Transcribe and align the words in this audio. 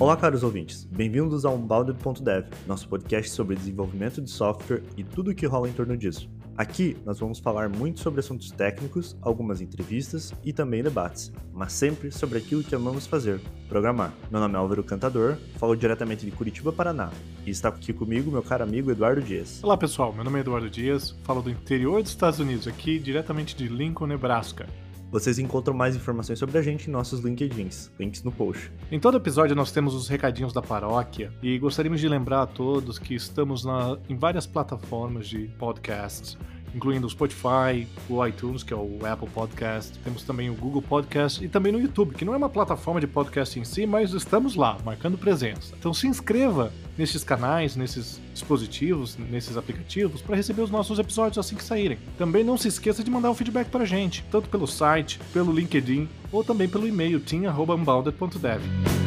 Olá, 0.00 0.16
caros 0.16 0.44
ouvintes. 0.44 0.84
Bem-vindos 0.84 1.44
ao 1.44 1.56
Unbounded.dev, 1.56 2.46
nosso 2.68 2.88
podcast 2.88 3.32
sobre 3.32 3.56
desenvolvimento 3.56 4.22
de 4.22 4.30
software 4.30 4.84
e 4.96 5.02
tudo 5.02 5.32
o 5.32 5.34
que 5.34 5.44
rola 5.44 5.68
em 5.68 5.72
torno 5.72 5.96
disso. 5.96 6.30
Aqui 6.56 6.96
nós 7.04 7.18
vamos 7.18 7.40
falar 7.40 7.68
muito 7.68 7.98
sobre 7.98 8.20
assuntos 8.20 8.52
técnicos, 8.52 9.16
algumas 9.20 9.60
entrevistas 9.60 10.32
e 10.44 10.52
também 10.52 10.84
debates, 10.84 11.32
mas 11.52 11.72
sempre 11.72 12.12
sobre 12.12 12.38
aquilo 12.38 12.62
que 12.62 12.76
amamos 12.76 13.08
fazer, 13.08 13.40
programar. 13.68 14.14
Meu 14.30 14.40
nome 14.40 14.54
é 14.54 14.58
Álvaro 14.58 14.84
Cantador, 14.84 15.36
falo 15.56 15.74
diretamente 15.74 16.24
de 16.24 16.30
Curitiba, 16.30 16.72
Paraná, 16.72 17.10
e 17.44 17.50
está 17.50 17.68
aqui 17.68 17.92
comigo 17.92 18.30
meu 18.30 18.42
caro 18.42 18.62
amigo 18.62 18.92
Eduardo 18.92 19.20
Dias. 19.20 19.58
Olá 19.64 19.76
pessoal, 19.76 20.12
meu 20.12 20.22
nome 20.22 20.38
é 20.38 20.42
Eduardo 20.42 20.70
Dias, 20.70 21.10
falo 21.24 21.42
do 21.42 21.50
interior 21.50 22.00
dos 22.04 22.12
Estados 22.12 22.38
Unidos, 22.38 22.68
aqui 22.68 23.00
diretamente 23.00 23.56
de 23.56 23.66
Lincoln, 23.66 24.06
Nebraska. 24.06 24.64
Vocês 25.10 25.38
encontram 25.38 25.74
mais 25.74 25.96
informações 25.96 26.38
sobre 26.38 26.58
a 26.58 26.62
gente 26.62 26.88
em 26.88 26.92
nossos 26.92 27.20
LinkedIns, 27.20 27.90
links 27.98 28.22
no 28.22 28.30
post. 28.30 28.70
Em 28.92 29.00
todo 29.00 29.16
episódio 29.16 29.56
nós 29.56 29.72
temos 29.72 29.94
os 29.94 30.06
recadinhos 30.06 30.52
da 30.52 30.60
paróquia 30.60 31.32
e 31.42 31.58
gostaríamos 31.58 32.00
de 32.00 32.08
lembrar 32.08 32.42
a 32.42 32.46
todos 32.46 32.98
que 32.98 33.14
estamos 33.14 33.64
na, 33.64 33.96
em 34.08 34.16
várias 34.16 34.46
plataformas 34.46 35.26
de 35.26 35.48
podcasts 35.58 36.36
incluindo 36.74 37.06
o 37.06 37.10
Spotify, 37.10 37.86
o 38.08 38.24
iTunes, 38.26 38.62
que 38.62 38.72
é 38.72 38.76
o 38.76 38.98
Apple 39.04 39.28
Podcast, 39.28 39.98
temos 40.00 40.22
também 40.22 40.50
o 40.50 40.54
Google 40.54 40.82
Podcast 40.82 41.44
e 41.44 41.48
também 41.48 41.72
no 41.72 41.80
YouTube, 41.80 42.14
que 42.14 42.24
não 42.24 42.34
é 42.34 42.36
uma 42.36 42.48
plataforma 42.48 43.00
de 43.00 43.06
podcast 43.06 43.58
em 43.58 43.64
si, 43.64 43.86
mas 43.86 44.12
estamos 44.12 44.54
lá, 44.54 44.76
marcando 44.84 45.18
presença. 45.18 45.74
Então 45.78 45.92
se 45.94 46.06
inscreva 46.06 46.72
nesses 46.96 47.22
canais, 47.22 47.76
nesses 47.76 48.20
dispositivos, 48.32 49.16
nesses 49.16 49.56
aplicativos, 49.56 50.20
para 50.20 50.36
receber 50.36 50.62
os 50.62 50.70
nossos 50.70 50.98
episódios 50.98 51.38
assim 51.38 51.56
que 51.56 51.64
saírem. 51.64 51.98
Também 52.16 52.42
não 52.42 52.56
se 52.56 52.68
esqueça 52.68 53.04
de 53.04 53.10
mandar 53.10 53.30
um 53.30 53.34
feedback 53.34 53.68
para 53.68 53.84
a 53.84 53.86
gente, 53.86 54.24
tanto 54.30 54.48
pelo 54.48 54.66
site, 54.66 55.20
pelo 55.32 55.52
LinkedIn 55.52 56.08
ou 56.32 56.42
também 56.42 56.68
pelo 56.68 56.86
e-mail 56.86 57.20
team.unbounded.dev. 57.20 58.97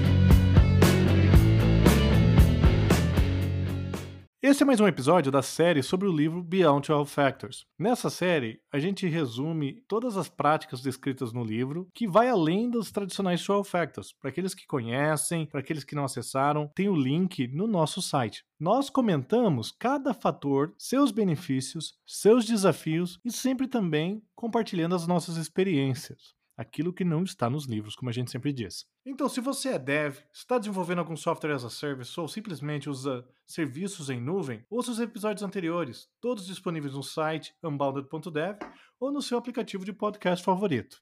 Esse 4.52 4.63
é 4.63 4.66
mais 4.66 4.82
um 4.82 4.88
episódio 4.88 5.32
da 5.32 5.41
série 5.41 5.82
sobre 5.82 6.10
o 6.10 6.12
livro 6.12 6.44
Beyond 6.44 6.85
12 6.85 7.10
Factors. 7.10 7.66
Nessa 7.80 8.10
série, 8.10 8.60
a 8.70 8.80
gente 8.80 9.07
resume 9.07 9.82
todas 9.88 10.18
as 10.18 10.27
práticas 10.27 10.82
descritas 10.82 11.32
no 11.32 11.41
livro, 11.41 11.88
que 11.96 12.05
vai 12.05 12.27
além 12.27 12.70
dos 12.70 12.91
tradicionais 12.91 13.41
12 13.48 13.70
Factors. 13.70 14.12
Para 14.12 14.29
aqueles 14.29 14.54
que 14.54 14.68
conhecem, 14.68 15.46
para 15.46 15.62
aqueles 15.62 15.85
que 15.85 15.96
não 15.96 16.04
acessaram, 16.04 16.70
tem 16.76 16.90
o 16.90 16.96
link 16.98 17.48
no 17.48 17.66
nosso 17.66 18.02
site. 18.02 18.44
Nós 18.60 18.90
comentamos 18.90 19.72
cada 19.72 20.13
fator, 20.13 20.74
seus 20.77 21.12
benefícios, 21.12 21.94
seus 22.05 22.44
desafios 22.44 23.20
e 23.24 23.32
sempre 23.32 23.70
também 23.70 24.22
compartilhando 24.35 24.96
as 24.96 25.07
nossas 25.07 25.38
experiências 25.38 26.35
aquilo 26.62 26.93
que 26.93 27.04
não 27.04 27.23
está 27.23 27.49
nos 27.49 27.65
livros, 27.65 27.95
como 27.95 28.09
a 28.09 28.13
gente 28.13 28.31
sempre 28.31 28.54
diz. 28.54 28.85
Então, 29.05 29.27
se 29.27 29.41
você 29.41 29.70
é 29.70 29.79
dev, 29.79 30.17
está 30.34 30.57
desenvolvendo 30.57 30.99
algum 30.99 31.15
software 31.17 31.54
as 31.54 31.65
a 31.65 31.70
service 31.70 32.17
ou 32.20 32.27
simplesmente 32.27 32.90
usa 32.90 33.26
serviços 33.45 34.09
em 34.09 34.21
nuvem, 34.21 34.63
ouça 34.70 34.91
os 34.91 34.99
episódios 34.99 35.43
anteriores, 35.43 36.07
todos 36.21 36.45
disponíveis 36.45 36.93
no 36.93 37.04
site 37.04 37.54
unbounded.dev 37.63 38.57
ou 38.99 39.12
no 39.12 39.21
seu 39.21 39.37
aplicativo 39.37 39.84
de 39.84 39.91
podcast 39.91 40.45
favorito. 40.45 41.01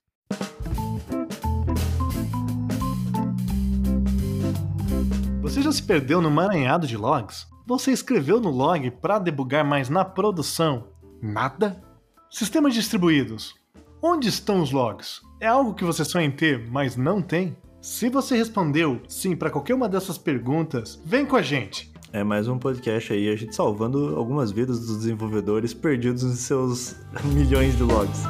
Você 5.42 5.62
já 5.62 5.72
se 5.72 5.82
perdeu 5.82 6.22
no 6.22 6.30
maranhado 6.30 6.86
de 6.86 6.96
logs? 6.96 7.46
Você 7.66 7.92
escreveu 7.92 8.40
no 8.40 8.50
log 8.50 8.90
para 8.92 9.18
debugar 9.18 9.64
mais 9.64 9.88
na 9.88 10.04
produção? 10.04 10.88
Nada? 11.20 11.82
Sistemas 12.30 12.72
distribuídos. 12.72 13.54
Onde 14.02 14.30
estão 14.30 14.62
os 14.62 14.72
logs? 14.72 15.20
É 15.38 15.46
algo 15.46 15.74
que 15.74 15.84
você 15.84 16.06
sonha 16.06 16.24
em 16.24 16.30
ter, 16.30 16.66
mas 16.70 16.96
não 16.96 17.20
tem? 17.20 17.54
Se 17.82 18.08
você 18.08 18.34
respondeu 18.34 19.02
sim 19.06 19.36
para 19.36 19.50
qualquer 19.50 19.74
uma 19.74 19.90
dessas 19.90 20.16
perguntas, 20.16 20.98
vem 21.04 21.26
com 21.26 21.36
a 21.36 21.42
gente. 21.42 21.92
É 22.10 22.24
mais 22.24 22.48
um 22.48 22.58
podcast 22.58 23.12
aí, 23.12 23.28
a 23.28 23.36
gente 23.36 23.54
salvando 23.54 24.16
algumas 24.16 24.50
vidas 24.52 24.80
dos 24.80 24.96
desenvolvedores 24.96 25.74
perdidos 25.74 26.22
em 26.22 26.34
seus 26.34 26.96
milhões 27.34 27.76
de 27.76 27.82
logs. 27.82 28.22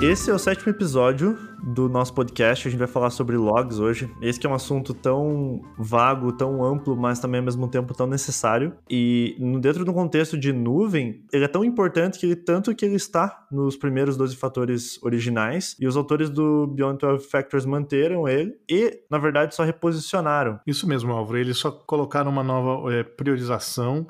Esse 0.00 0.30
é 0.30 0.34
o 0.34 0.38
sétimo 0.38 0.70
episódio 0.70 1.51
do 1.62 1.88
nosso 1.88 2.12
podcast. 2.12 2.66
A 2.66 2.70
gente 2.70 2.78
vai 2.78 2.88
falar 2.88 3.10
sobre 3.10 3.36
logs 3.36 3.78
hoje. 3.78 4.10
Esse 4.20 4.38
que 4.38 4.46
é 4.46 4.50
um 4.50 4.54
assunto 4.54 4.92
tão 4.92 5.62
vago, 5.78 6.32
tão 6.32 6.64
amplo, 6.64 6.96
mas 6.96 7.20
também 7.20 7.38
ao 7.38 7.44
mesmo 7.44 7.68
tempo 7.68 7.94
tão 7.94 8.06
necessário. 8.06 8.74
E 8.90 9.36
dentro 9.60 9.84
do 9.84 9.92
contexto 9.92 10.38
de 10.38 10.52
nuvem, 10.52 11.24
ele 11.32 11.44
é 11.44 11.48
tão 11.48 11.64
importante 11.64 12.18
que 12.18 12.26
ele, 12.26 12.36
tanto 12.36 12.74
que 12.74 12.84
ele 12.84 12.96
está 12.96 13.46
nos 13.50 13.76
primeiros 13.76 14.16
12 14.16 14.36
fatores 14.36 15.02
originais 15.02 15.76
e 15.78 15.86
os 15.86 15.96
autores 15.96 16.30
do 16.30 16.66
Beyond 16.66 16.98
12 16.98 17.28
Factors 17.28 17.64
manteram 17.64 18.26
ele 18.26 18.56
e, 18.68 19.00
na 19.10 19.18
verdade, 19.18 19.54
só 19.54 19.62
reposicionaram. 19.62 20.58
Isso 20.66 20.88
mesmo, 20.88 21.12
Álvaro. 21.12 21.38
Eles 21.38 21.58
só 21.58 21.70
colocaram 21.70 22.30
uma 22.30 22.42
nova 22.42 22.92
é, 22.92 23.02
priorização 23.02 24.06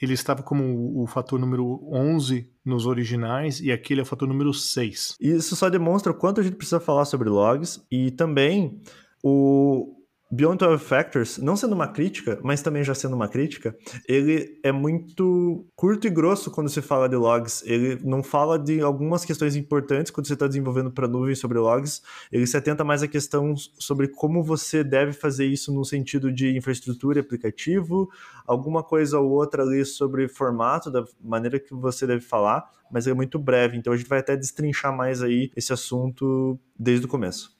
ele 0.00 0.12
estava 0.12 0.42
como 0.42 1.00
o 1.00 1.06
fator 1.06 1.38
número 1.38 1.80
11 1.90 2.50
nos 2.64 2.86
originais 2.86 3.60
e 3.60 3.72
aqui 3.72 3.94
ele 3.94 4.00
é 4.00 4.02
o 4.02 4.06
fator 4.06 4.28
número 4.28 4.52
6. 4.52 5.16
Isso 5.20 5.56
só 5.56 5.70
demonstra 5.70 6.12
o 6.12 6.14
quanto 6.14 6.40
a 6.40 6.44
gente 6.44 6.56
precisa 6.56 6.80
falar 6.80 7.04
sobre 7.04 7.28
logs 7.28 7.82
e 7.90 8.10
também 8.10 8.80
o, 9.22 9.95
Beyond 10.36 10.58
12 10.58 10.84
Factors, 10.84 11.38
não 11.38 11.56
sendo 11.56 11.74
uma 11.74 11.88
crítica, 11.88 12.38
mas 12.42 12.60
também 12.60 12.84
já 12.84 12.94
sendo 12.94 13.16
uma 13.16 13.26
crítica, 13.26 13.74
ele 14.06 14.60
é 14.62 14.70
muito 14.70 15.66
curto 15.74 16.06
e 16.06 16.10
grosso 16.10 16.50
quando 16.50 16.68
se 16.68 16.82
fala 16.82 17.08
de 17.08 17.16
logs. 17.16 17.62
Ele 17.64 17.98
não 18.04 18.22
fala 18.22 18.58
de 18.58 18.82
algumas 18.82 19.24
questões 19.24 19.56
importantes 19.56 20.12
quando 20.12 20.26
você 20.26 20.34
está 20.34 20.46
desenvolvendo 20.46 20.90
para 20.90 21.08
nuvem 21.08 21.34
sobre 21.34 21.58
logs. 21.58 22.02
Ele 22.30 22.46
se 22.46 22.54
atenta 22.54 22.84
mais 22.84 23.02
à 23.02 23.08
questão 23.08 23.54
sobre 23.56 24.08
como 24.08 24.44
você 24.44 24.84
deve 24.84 25.14
fazer 25.14 25.46
isso 25.46 25.72
no 25.72 25.86
sentido 25.86 26.30
de 26.30 26.54
infraestrutura 26.54 27.18
e 27.18 27.22
aplicativo, 27.22 28.10
alguma 28.46 28.82
coisa 28.82 29.18
ou 29.18 29.30
outra 29.30 29.62
ali 29.62 29.86
sobre 29.86 30.28
formato, 30.28 30.90
da 30.90 31.02
maneira 31.18 31.58
que 31.58 31.72
você 31.72 32.06
deve 32.06 32.20
falar, 32.20 32.70
mas 32.92 33.06
é 33.06 33.14
muito 33.14 33.38
breve. 33.38 33.78
Então 33.78 33.90
a 33.90 33.96
gente 33.96 34.08
vai 34.08 34.18
até 34.18 34.36
destrinchar 34.36 34.94
mais 34.94 35.22
aí 35.22 35.50
esse 35.56 35.72
assunto 35.72 36.60
desde 36.78 37.06
o 37.06 37.08
começo. 37.08 37.55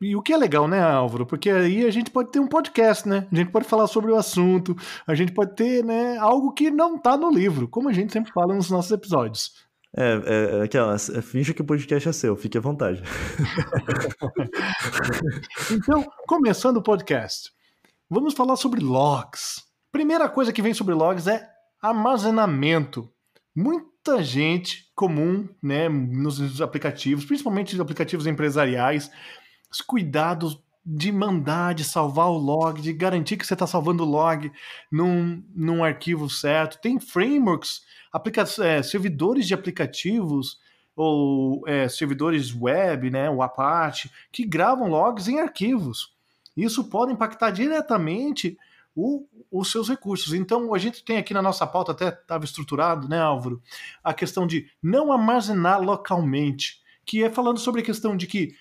E 0.00 0.16
o 0.16 0.22
que 0.22 0.32
é 0.32 0.36
legal, 0.36 0.66
né, 0.66 0.80
Álvaro? 0.80 1.26
Porque 1.26 1.50
aí 1.50 1.84
a 1.84 1.90
gente 1.90 2.10
pode 2.10 2.30
ter 2.30 2.40
um 2.40 2.46
podcast, 2.46 3.08
né? 3.08 3.26
A 3.30 3.34
gente 3.34 3.50
pode 3.50 3.66
falar 3.66 3.86
sobre 3.86 4.10
o 4.10 4.16
assunto, 4.16 4.74
a 5.06 5.14
gente 5.14 5.32
pode 5.32 5.54
ter, 5.54 5.84
né, 5.84 6.16
algo 6.18 6.52
que 6.52 6.70
não 6.70 6.96
está 6.96 7.16
no 7.16 7.30
livro, 7.30 7.68
como 7.68 7.88
a 7.88 7.92
gente 7.92 8.12
sempre 8.12 8.32
fala 8.32 8.54
nos 8.54 8.70
nossos 8.70 8.90
episódios. 8.90 9.52
É, 9.96 10.04
é, 10.04 10.58
é 10.58 10.62
aquela, 10.62 10.94
é, 10.94 11.22
finge 11.22 11.54
que 11.54 11.62
o 11.62 11.64
podcast 11.64 12.08
é 12.08 12.12
seu, 12.12 12.36
fique 12.36 12.58
à 12.58 12.60
vontade. 12.60 13.02
então, 15.72 16.04
começando 16.26 16.76
o 16.76 16.82
podcast, 16.82 17.50
vamos 18.08 18.34
falar 18.34 18.56
sobre 18.56 18.80
logs. 18.80 19.62
Primeira 19.90 20.28
coisa 20.28 20.52
que 20.52 20.62
vem 20.62 20.74
sobre 20.74 20.94
logs 20.94 21.26
é 21.26 21.48
armazenamento. 21.80 23.10
Muita 23.56 24.22
gente 24.22 24.92
comum, 24.94 25.48
né, 25.62 25.88
nos 25.88 26.60
aplicativos, 26.60 27.24
principalmente 27.24 27.72
nos 27.72 27.80
aplicativos 27.80 28.26
empresariais, 28.26 29.10
os 29.70 29.80
cuidados 29.80 30.60
de 30.84 31.12
mandar, 31.12 31.74
de 31.74 31.84
salvar 31.84 32.28
o 32.28 32.38
log, 32.38 32.80
de 32.80 32.92
garantir 32.94 33.36
que 33.36 33.46
você 33.46 33.52
está 33.52 33.66
salvando 33.66 34.04
o 34.04 34.06
log 34.06 34.50
num, 34.90 35.44
num 35.54 35.84
arquivo 35.84 36.30
certo. 36.30 36.80
Tem 36.80 36.98
frameworks, 36.98 37.82
aplica 38.10 38.44
é, 38.60 38.82
servidores 38.82 39.46
de 39.46 39.52
aplicativos 39.52 40.58
ou 40.96 41.62
é, 41.68 41.88
servidores 41.88 42.54
web, 42.54 43.10
né, 43.10 43.30
o 43.30 43.42
Apache, 43.42 44.10
que 44.32 44.44
gravam 44.44 44.88
logs 44.88 45.28
em 45.28 45.38
arquivos. 45.38 46.14
Isso 46.56 46.88
pode 46.88 47.12
impactar 47.12 47.50
diretamente 47.50 48.58
o, 48.96 49.26
os 49.50 49.70
seus 49.70 49.88
recursos. 49.88 50.32
Então, 50.32 50.74
a 50.74 50.78
gente 50.78 51.04
tem 51.04 51.18
aqui 51.18 51.32
na 51.32 51.42
nossa 51.42 51.66
pauta, 51.66 51.92
até 51.92 52.08
estava 52.08 52.44
estruturado, 52.44 53.08
né, 53.08 53.20
Álvaro, 53.20 53.62
a 54.02 54.12
questão 54.12 54.46
de 54.46 54.68
não 54.82 55.12
armazenar 55.12 55.80
localmente, 55.80 56.82
que 57.06 57.22
é 57.22 57.30
falando 57.30 57.60
sobre 57.60 57.82
a 57.82 57.84
questão 57.84 58.16
de 58.16 58.26
que 58.26 58.56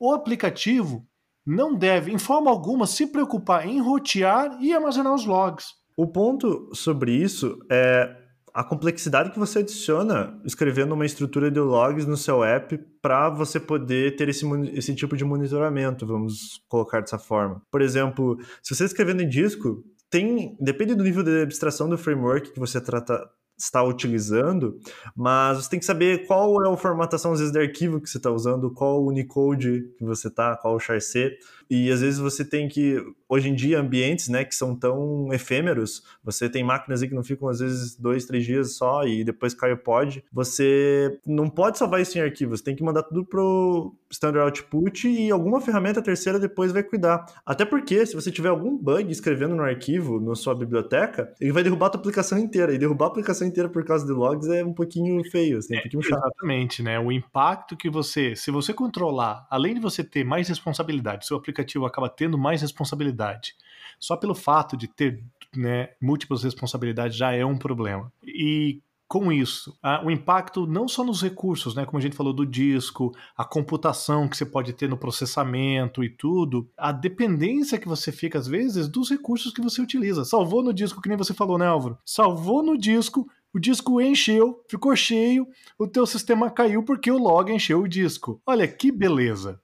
o 0.00 0.12
aplicativo 0.14 1.06
não 1.46 1.74
deve, 1.74 2.10
em 2.10 2.18
forma 2.18 2.50
alguma, 2.50 2.86
se 2.86 3.06
preocupar 3.06 3.66
em 3.66 3.80
rotear 3.80 4.58
e 4.60 4.72
armazenar 4.72 5.14
os 5.14 5.26
logs. 5.26 5.66
O 5.96 6.06
ponto 6.06 6.70
sobre 6.74 7.12
isso 7.12 7.58
é 7.70 8.16
a 8.52 8.64
complexidade 8.64 9.30
que 9.30 9.38
você 9.38 9.60
adiciona 9.60 10.40
escrevendo 10.44 10.94
uma 10.94 11.06
estrutura 11.06 11.50
de 11.50 11.60
logs 11.60 12.06
no 12.06 12.16
seu 12.16 12.42
app 12.42 12.78
para 13.00 13.30
você 13.30 13.60
poder 13.60 14.16
ter 14.16 14.28
esse, 14.28 14.44
esse 14.72 14.94
tipo 14.94 15.16
de 15.16 15.24
monitoramento, 15.24 16.06
vamos 16.06 16.60
colocar 16.68 17.00
dessa 17.00 17.18
forma. 17.18 17.62
Por 17.70 17.80
exemplo, 17.80 18.38
se 18.62 18.74
você 18.74 18.84
escrevendo 18.84 19.22
em 19.22 19.28
disco, 19.28 19.84
tem 20.10 20.56
depende 20.60 20.94
do 20.94 21.04
nível 21.04 21.22
de 21.22 21.42
abstração 21.42 21.88
do 21.88 21.96
framework 21.96 22.52
que 22.52 22.58
você 22.58 22.80
trata 22.80 23.28
está 23.60 23.82
utilizando, 23.82 24.78
mas 25.16 25.58
você 25.58 25.70
tem 25.70 25.78
que 25.78 25.84
saber 25.84 26.26
qual 26.26 26.64
é 26.64 26.72
a 26.72 26.76
formatação, 26.76 27.32
às 27.32 27.40
vezes, 27.40 27.52
de 27.52 27.58
arquivo 27.58 28.00
que 28.00 28.08
você 28.08 28.18
está 28.18 28.30
usando, 28.30 28.70
qual 28.70 29.02
o 29.02 29.08
Unicode 29.08 29.90
que 29.98 30.04
você 30.04 30.28
está, 30.28 30.56
qual 30.56 30.74
o 30.74 30.80
char-C. 30.80 31.36
E 31.70 31.88
às 31.88 32.00
vezes 32.00 32.18
você 32.18 32.44
tem 32.44 32.68
que, 32.68 33.00
hoje 33.28 33.48
em 33.48 33.54
dia, 33.54 33.78
ambientes 33.78 34.28
né, 34.28 34.44
que 34.44 34.56
são 34.56 34.74
tão 34.74 35.32
efêmeros, 35.32 36.02
você 36.22 36.48
tem 36.48 36.64
máquinas 36.64 37.00
aí 37.00 37.08
que 37.08 37.14
não 37.14 37.22
ficam 37.22 37.48
às 37.48 37.60
vezes 37.60 37.94
dois, 37.94 38.24
três 38.24 38.44
dias 38.44 38.74
só 38.74 39.04
e 39.04 39.22
depois 39.22 39.54
cai 39.54 39.72
o 39.72 39.78
pod. 39.78 40.24
Você 40.32 41.20
não 41.24 41.48
pode 41.48 41.78
salvar 41.78 42.00
isso 42.00 42.18
em 42.18 42.20
arquivo, 42.20 42.56
você 42.56 42.64
tem 42.64 42.74
que 42.74 42.82
mandar 42.82 43.04
tudo 43.04 43.24
pro 43.24 43.94
standard 44.10 44.46
output 44.46 45.08
e 45.08 45.30
alguma 45.30 45.60
ferramenta 45.60 46.02
terceira 46.02 46.40
depois 46.40 46.72
vai 46.72 46.82
cuidar. 46.82 47.24
Até 47.46 47.64
porque, 47.64 48.04
se 48.04 48.16
você 48.16 48.32
tiver 48.32 48.48
algum 48.48 48.76
bug 48.76 49.10
escrevendo 49.12 49.54
no 49.54 49.62
arquivo, 49.62 50.18
na 50.20 50.34
sua 50.34 50.56
biblioteca, 50.56 51.32
ele 51.40 51.52
vai 51.52 51.62
derrubar 51.62 51.86
a 51.86 51.90
tua 51.90 52.00
aplicação 52.00 52.36
inteira. 52.36 52.74
E 52.74 52.78
derrubar 52.78 53.06
a 53.06 53.08
aplicação 53.08 53.46
inteira 53.50 53.68
por 53.68 53.84
causa 53.84 54.06
de 54.06 54.12
logs 54.12 54.48
é 54.48 54.64
um 54.64 54.72
pouquinho 54.72 55.22
feio, 55.30 55.58
assim, 55.58 55.74
é 55.74 55.78
um 55.78 55.82
pouquinho 55.82 56.02
chato. 56.02 56.18
Exatamente, 56.18 56.82
né? 56.82 56.98
O 56.98 57.12
impacto 57.12 57.76
que 57.76 57.90
você, 57.90 58.34
se 58.34 58.50
você 58.50 58.72
controlar, 58.72 59.46
além 59.50 59.74
de 59.74 59.80
você 59.80 60.02
ter 60.02 60.24
mais 60.24 60.48
responsabilidade, 60.48 61.26
seu 61.26 61.36
aplicativo 61.36 61.84
acaba 61.84 62.08
tendo 62.08 62.38
mais 62.38 62.62
responsabilidade. 62.62 63.54
Só 63.98 64.16
pelo 64.16 64.34
fato 64.34 64.76
de 64.76 64.88
ter 64.88 65.22
né, 65.54 65.90
múltiplas 66.00 66.42
responsabilidades 66.42 67.16
já 67.16 67.32
é 67.32 67.44
um 67.44 67.58
problema. 67.58 68.10
E 68.24 68.80
com 69.10 69.32
isso, 69.32 69.76
o 70.04 70.10
impacto 70.10 70.68
não 70.68 70.86
só 70.86 71.02
nos 71.02 71.20
recursos, 71.20 71.74
né, 71.74 71.84
como 71.84 71.98
a 71.98 72.00
gente 72.00 72.14
falou 72.14 72.32
do 72.32 72.46
disco, 72.46 73.10
a 73.36 73.44
computação 73.44 74.28
que 74.28 74.36
você 74.36 74.46
pode 74.46 74.72
ter 74.72 74.88
no 74.88 74.96
processamento 74.96 76.04
e 76.04 76.08
tudo, 76.08 76.70
a 76.78 76.92
dependência 76.92 77.76
que 77.76 77.88
você 77.88 78.12
fica 78.12 78.38
às 78.38 78.46
vezes 78.46 78.86
dos 78.86 79.10
recursos 79.10 79.52
que 79.52 79.60
você 79.60 79.82
utiliza. 79.82 80.24
Salvou 80.24 80.62
no 80.62 80.72
disco, 80.72 81.02
que 81.02 81.08
nem 81.08 81.18
você 81.18 81.34
falou, 81.34 81.58
né, 81.58 81.66
Álvaro? 81.66 81.98
Salvou 82.06 82.62
no 82.62 82.78
disco, 82.78 83.28
o 83.54 83.58
disco 83.58 84.00
encheu, 84.00 84.62
ficou 84.68 84.94
cheio, 84.94 85.46
o 85.78 85.86
teu 85.86 86.06
sistema 86.06 86.50
caiu 86.50 86.82
porque 86.82 87.10
o 87.10 87.18
log 87.18 87.52
encheu 87.52 87.80
o 87.80 87.88
disco. 87.88 88.40
Olha 88.46 88.66
que 88.66 88.92
beleza. 88.92 89.60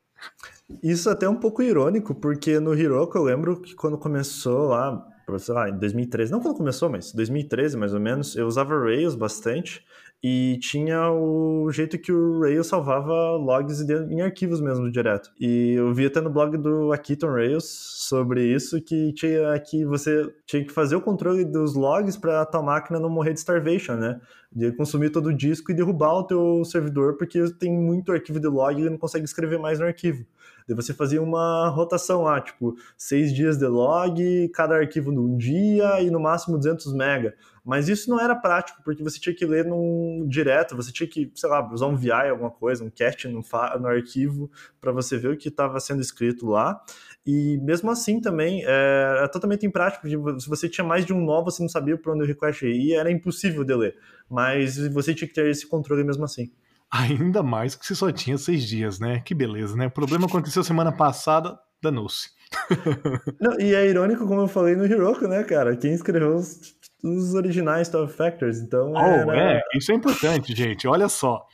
Isso 0.83 1.09
até 1.09 1.27
é 1.27 1.29
um 1.29 1.37
pouco 1.37 1.63
irônico, 1.63 2.15
porque 2.15 2.59
no 2.59 2.75
Hiroko 2.75 3.17
eu 3.17 3.23
lembro 3.23 3.61
que 3.61 3.75
quando 3.75 3.97
começou 3.97 4.69
lá, 4.69 5.07
sei 5.39 5.55
lá, 5.55 5.69
em 5.69 5.79
2013, 5.79 6.33
não 6.33 6.41
quando 6.41 6.57
começou, 6.57 6.91
mas 6.91 7.13
2013 7.13 7.77
mais 7.77 7.95
ou 7.95 8.01
menos, 8.01 8.35
eu 8.35 8.47
usava 8.47 8.77
Rails 8.77 9.15
bastante 9.15 9.85
e 10.23 10.59
tinha 10.61 11.11
o 11.11 11.71
jeito 11.71 11.99
que 11.99 12.11
o 12.11 12.41
Rails 12.41 12.67
salvava 12.67 13.37
logs 13.37 13.81
em 13.89 14.21
arquivos 14.23 14.61
mesmo 14.61 14.91
direto. 14.91 15.31
E 15.39 15.75
eu 15.77 15.93
vi 15.93 16.07
até 16.07 16.21
no 16.21 16.31
blog 16.31 16.57
do 16.57 16.93
Akiton 16.93 17.29
Rails 17.29 17.65
sobre 18.09 18.45
isso 18.45 18.81
que 18.83 19.13
tinha 19.13 19.59
que 19.61 19.85
você 19.85 20.29
tinha 20.47 20.65
que 20.65 20.73
fazer 20.73 20.97
o 20.97 21.01
controle 21.01 21.45
dos 21.45 21.75
logs 21.75 22.17
para 22.17 22.43
a 22.43 22.47
tua 22.47 22.63
máquina 22.63 22.99
não 22.99 23.11
morrer 23.11 23.35
de 23.35 23.41
starvation, 23.41 23.95
né? 23.95 24.21
De 24.51 24.73
consumir 24.73 25.11
todo 25.11 25.27
o 25.27 25.37
disco 25.37 25.71
e 25.71 25.75
derrubar 25.75 26.15
o 26.15 26.27
teu 26.27 26.65
servidor 26.65 27.17
porque 27.17 27.51
tem 27.59 27.71
muito 27.73 28.11
arquivo 28.11 28.41
de 28.41 28.49
log 28.49 28.77
e 28.77 28.83
ele 28.83 28.91
não 28.91 28.99
consegue 28.99 29.25
escrever 29.25 29.59
mais 29.59 29.79
no 29.79 29.87
arquivo. 29.87 30.25
Daí 30.67 30.75
você 30.75 30.93
fazia 30.93 31.23
uma 31.23 31.69
rotação 31.69 32.23
lá, 32.23 32.41
tipo, 32.41 32.75
seis 32.97 33.33
dias 33.33 33.57
de 33.57 33.67
log, 33.67 34.49
cada 34.53 34.75
arquivo 34.77 35.13
num 35.13 35.37
dia 35.37 36.01
e 36.03 36.11
no 36.11 36.19
máximo 36.19 36.57
200 36.57 36.93
mega. 36.95 37.35
Mas 37.67 37.89
isso 37.89 38.09
não 38.09 38.21
era 38.21 38.37
prático, 38.37 38.81
porque 38.85 39.03
você 39.03 39.19
tinha 39.19 39.35
que 39.35 39.45
ler 39.45 39.65
num 39.65 40.25
direto, 40.29 40.77
você 40.77 40.93
tinha 40.93 41.09
que, 41.09 41.33
sei 41.35 41.51
lá, 41.51 41.69
usar 41.73 41.87
um 41.87 41.97
VI, 41.97 42.13
alguma 42.31 42.51
coisa, 42.51 42.85
um 42.85 42.89
cast 42.89 43.27
no, 43.27 43.43
no 43.81 43.89
arquivo, 43.89 44.49
para 44.81 44.93
você 44.93 45.19
ver 45.19 45.33
o 45.33 45.37
que 45.37 45.49
estava 45.49 45.81
sendo 45.81 46.01
escrito 46.01 46.47
lá. 46.47 46.81
E 47.27 47.59
mesmo 47.59 47.91
assim 47.91 48.21
também 48.21 48.63
é, 48.65 48.69
era 49.19 49.29
totalmente 49.29 49.67
imprático, 49.67 50.03
porque 50.03 50.41
se 50.41 50.49
você 50.49 50.69
tinha 50.69 50.87
mais 50.87 51.05
de 51.05 51.13
um 51.13 51.21
nó, 51.21 51.43
você 51.43 51.61
não 51.61 51.69
sabia 51.69 51.99
para 51.99 52.13
onde 52.13 52.23
o 52.23 52.27
request 52.27 52.65
ia, 52.65 53.01
era 53.01 53.11
impossível 53.11 53.65
de 53.65 53.75
ler. 53.75 53.97
Mas 54.31 54.79
você 54.89 55.13
tinha 55.13 55.27
que 55.27 55.35
ter 55.35 55.51
esse 55.51 55.67
controle 55.67 56.05
mesmo 56.05 56.25
assim. 56.25 56.53
Ainda 56.89 57.43
mais 57.43 57.75
que 57.75 57.85
você 57.85 57.97
só 57.97 58.13
tinha 58.13 58.39
seis 58.39 58.63
dias, 58.63 59.01
né? 59.01 59.19
Que 59.25 59.35
beleza, 59.35 59.75
né? 59.75 59.87
O 59.87 59.91
problema 59.91 60.27
aconteceu 60.27 60.63
semana 60.63 60.93
passada, 60.93 61.59
danou-se. 61.83 62.31
e 63.59 63.75
é 63.75 63.89
irônico, 63.89 64.25
como 64.25 64.43
eu 64.43 64.49
falei 64.49 64.77
no 64.77 64.87
Hiroko, 64.87 65.27
né, 65.27 65.43
cara? 65.43 65.77
Quem 65.77 65.93
escreveu 65.93 66.37
os, 66.37 66.76
os 67.03 67.35
originais 67.35 67.89
Top 67.89 68.13
Factors, 68.13 68.59
então. 68.59 68.93
Oh, 68.93 68.99
era... 68.99 69.59
é, 69.59 69.63
isso 69.75 69.93
é 69.93 69.95
importante, 69.95 70.55
gente. 70.55 70.87
Olha 70.87 71.09
só. 71.09 71.47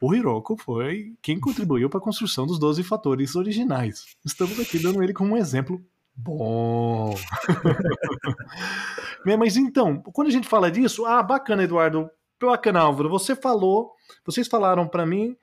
O 0.00 0.14
Hiroko 0.14 0.56
foi 0.58 1.14
quem 1.22 1.40
contribuiu 1.40 1.88
para 1.88 1.98
a 1.98 2.02
construção 2.02 2.46
dos 2.46 2.58
12 2.58 2.82
fatores 2.82 3.34
originais. 3.34 4.04
Estamos 4.24 4.60
aqui 4.60 4.78
dando 4.78 5.02
ele 5.02 5.14
como 5.14 5.34
um 5.34 5.36
exemplo 5.36 5.82
bom. 6.14 7.14
Mas 9.38 9.56
então, 9.56 10.02
quando 10.12 10.28
a 10.28 10.30
gente 10.30 10.46
fala 10.46 10.70
disso, 10.70 11.06
ah, 11.06 11.22
bacana, 11.22 11.62
Eduardo, 11.62 12.10
bacana, 12.38 12.80
Álvaro, 12.80 13.08
você 13.08 13.34
falou 13.34 13.96
vocês 14.24 14.48
falaram 14.48 14.86
para 14.86 15.06
mim 15.06 15.36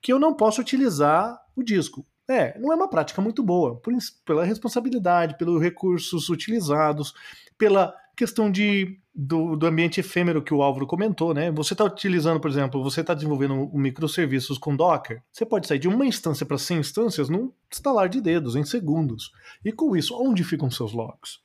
que 0.00 0.12
eu 0.12 0.18
não 0.18 0.34
posso 0.34 0.60
utilizar 0.60 1.40
o 1.56 1.62
disco. 1.62 2.04
É, 2.28 2.58
não 2.58 2.72
é 2.72 2.76
uma 2.76 2.88
prática 2.88 3.20
muito 3.20 3.42
boa, 3.42 3.76
por, 3.76 3.92
pela 4.24 4.44
responsabilidade, 4.44 5.36
pelos 5.36 5.60
recursos 5.60 6.28
utilizados, 6.30 7.14
pela 7.58 7.94
questão 8.16 8.50
de, 8.50 8.98
do, 9.14 9.56
do 9.56 9.66
ambiente 9.66 10.00
efêmero 10.00 10.42
que 10.42 10.54
o 10.54 10.62
Álvaro 10.62 10.86
comentou, 10.86 11.34
né? 11.34 11.50
Você 11.50 11.74
está 11.74 11.84
utilizando, 11.84 12.40
por 12.40 12.50
exemplo, 12.50 12.82
você 12.82 13.00
está 13.00 13.14
desenvolvendo 13.14 13.54
um 13.54 13.78
microserviços 13.78 14.58
com 14.58 14.76
Docker, 14.76 15.22
você 15.32 15.44
pode 15.44 15.66
sair 15.66 15.78
de 15.78 15.88
uma 15.88 16.06
instância 16.06 16.46
para 16.46 16.58
100 16.58 16.78
instâncias 16.78 17.28
num 17.28 17.52
estalar 17.70 18.08
de 18.08 18.20
dedos, 18.20 18.56
em 18.56 18.64
segundos. 18.64 19.32
E 19.64 19.72
com 19.72 19.96
isso, 19.96 20.16
onde 20.16 20.44
ficam 20.44 20.70
seus 20.70 20.92
logs? 20.92 21.42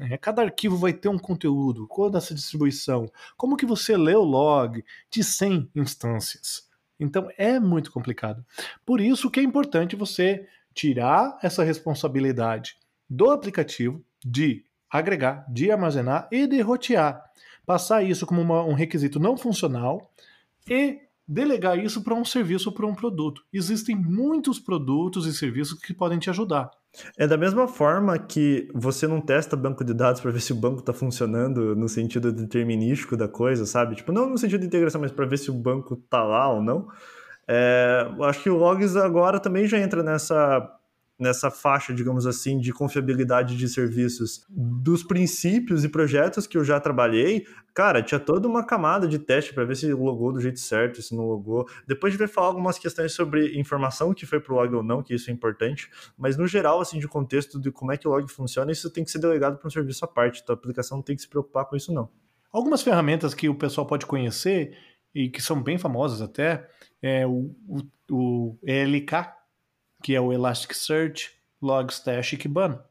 É, 0.00 0.16
cada 0.16 0.42
arquivo 0.42 0.76
vai 0.76 0.92
ter 0.92 1.08
um 1.08 1.18
conteúdo, 1.18 1.86
toda 1.94 2.18
essa 2.18 2.34
distribuição. 2.34 3.06
Como 3.36 3.56
que 3.56 3.66
você 3.66 3.96
lê 3.96 4.14
o 4.14 4.24
log 4.24 4.84
de 5.10 5.22
100 5.22 5.70
instâncias? 5.74 6.68
Então 6.98 7.28
é 7.36 7.60
muito 7.60 7.92
complicado. 7.92 8.44
Por 8.84 9.00
isso 9.00 9.30
que 9.30 9.40
é 9.40 9.42
importante 9.42 9.96
você 9.96 10.48
tirar 10.72 11.38
essa 11.42 11.62
responsabilidade 11.62 12.76
do 13.08 13.30
aplicativo 13.30 14.04
de 14.24 14.64
agregar, 14.94 15.44
de 15.48 15.72
armazenar 15.72 16.28
e 16.30 16.46
de 16.46 16.60
rotear. 16.60 17.20
Passar 17.66 18.04
isso 18.04 18.24
como 18.24 18.40
uma, 18.40 18.62
um 18.62 18.74
requisito 18.74 19.18
não 19.18 19.36
funcional 19.36 20.08
e 20.70 21.00
delegar 21.26 21.76
isso 21.76 22.04
para 22.04 22.14
um 22.14 22.24
serviço 22.24 22.68
ou 22.68 22.74
para 22.74 22.86
um 22.86 22.94
produto. 22.94 23.42
Existem 23.52 23.96
muitos 23.96 24.60
produtos 24.60 25.26
e 25.26 25.34
serviços 25.34 25.80
que 25.80 25.92
podem 25.92 26.20
te 26.20 26.30
ajudar. 26.30 26.70
É 27.18 27.26
da 27.26 27.36
mesma 27.36 27.66
forma 27.66 28.16
que 28.16 28.68
você 28.72 29.08
não 29.08 29.20
testa 29.20 29.56
banco 29.56 29.82
de 29.82 29.92
dados 29.92 30.20
para 30.20 30.30
ver 30.30 30.40
se 30.40 30.52
o 30.52 30.56
banco 30.56 30.78
está 30.78 30.92
funcionando 30.92 31.74
no 31.74 31.88
sentido 31.88 32.30
determinístico 32.30 33.16
da 33.16 33.26
coisa, 33.26 33.66
sabe? 33.66 33.96
Tipo, 33.96 34.12
não 34.12 34.30
no 34.30 34.38
sentido 34.38 34.60
de 34.60 34.66
integração, 34.66 35.00
mas 35.00 35.10
para 35.10 35.26
ver 35.26 35.38
se 35.38 35.50
o 35.50 35.54
banco 35.54 35.94
está 35.94 36.22
lá 36.22 36.48
ou 36.52 36.62
não. 36.62 36.86
É, 37.48 38.08
acho 38.22 38.44
que 38.44 38.50
o 38.50 38.56
Logs 38.56 38.96
agora 38.96 39.40
também 39.40 39.66
já 39.66 39.76
entra 39.76 40.04
nessa 40.04 40.70
nessa 41.18 41.50
faixa, 41.50 41.94
digamos 41.94 42.26
assim, 42.26 42.58
de 42.58 42.72
confiabilidade 42.72 43.56
de 43.56 43.68
serviços 43.68 44.44
dos 44.48 45.02
princípios 45.02 45.84
e 45.84 45.88
projetos 45.88 46.46
que 46.46 46.58
eu 46.58 46.64
já 46.64 46.80
trabalhei, 46.80 47.46
cara, 47.72 48.02
tinha 48.02 48.18
toda 48.18 48.48
uma 48.48 48.64
camada 48.64 49.06
de 49.06 49.18
teste 49.18 49.54
para 49.54 49.64
ver 49.64 49.76
se 49.76 49.92
logou 49.92 50.32
do 50.32 50.40
jeito 50.40 50.58
certo, 50.58 51.00
se 51.02 51.14
não 51.14 51.26
logou. 51.26 51.66
Depois 51.86 52.14
gente 52.14 52.18
vai 52.18 52.28
falar 52.28 52.48
algumas 52.48 52.78
questões 52.78 53.12
sobre 53.12 53.58
informação 53.58 54.14
que 54.14 54.26
foi 54.26 54.40
pro 54.40 54.54
log 54.54 54.74
ou 54.74 54.82
não, 54.82 55.02
que 55.02 55.14
isso 55.14 55.30
é 55.30 55.32
importante, 55.32 55.90
mas 56.16 56.36
no 56.36 56.46
geral, 56.46 56.80
assim, 56.80 56.98
de 56.98 57.06
contexto 57.06 57.60
de 57.60 57.70
como 57.70 57.92
é 57.92 57.96
que 57.96 58.08
o 58.08 58.10
log 58.10 58.26
funciona, 58.30 58.72
isso 58.72 58.90
tem 58.90 59.04
que 59.04 59.10
ser 59.10 59.18
delegado 59.18 59.58
para 59.58 59.66
um 59.66 59.70
serviço 59.70 60.04
à 60.04 60.08
parte, 60.08 60.40
então 60.42 60.54
a 60.54 60.58
aplicação 60.58 60.98
não 60.98 61.02
tem 61.02 61.14
que 61.16 61.22
se 61.22 61.28
preocupar 61.28 61.66
com 61.66 61.76
isso 61.76 61.92
não. 61.92 62.08
Algumas 62.52 62.82
ferramentas 62.82 63.34
que 63.34 63.48
o 63.48 63.54
pessoal 63.54 63.86
pode 63.86 64.06
conhecer 64.06 64.76
e 65.14 65.28
que 65.28 65.42
são 65.42 65.62
bem 65.62 65.78
famosas 65.78 66.20
até, 66.20 66.68
é 67.02 67.26
o, 67.26 67.54
o, 67.68 67.82
o 68.10 68.58
ELK, 68.64 69.12
que 70.04 70.14
é 70.14 70.20
o 70.20 70.34
Elasticsearch, 70.34 71.30
Logstash 71.62 72.34
e 72.34 72.36
Kibana. 72.36 72.84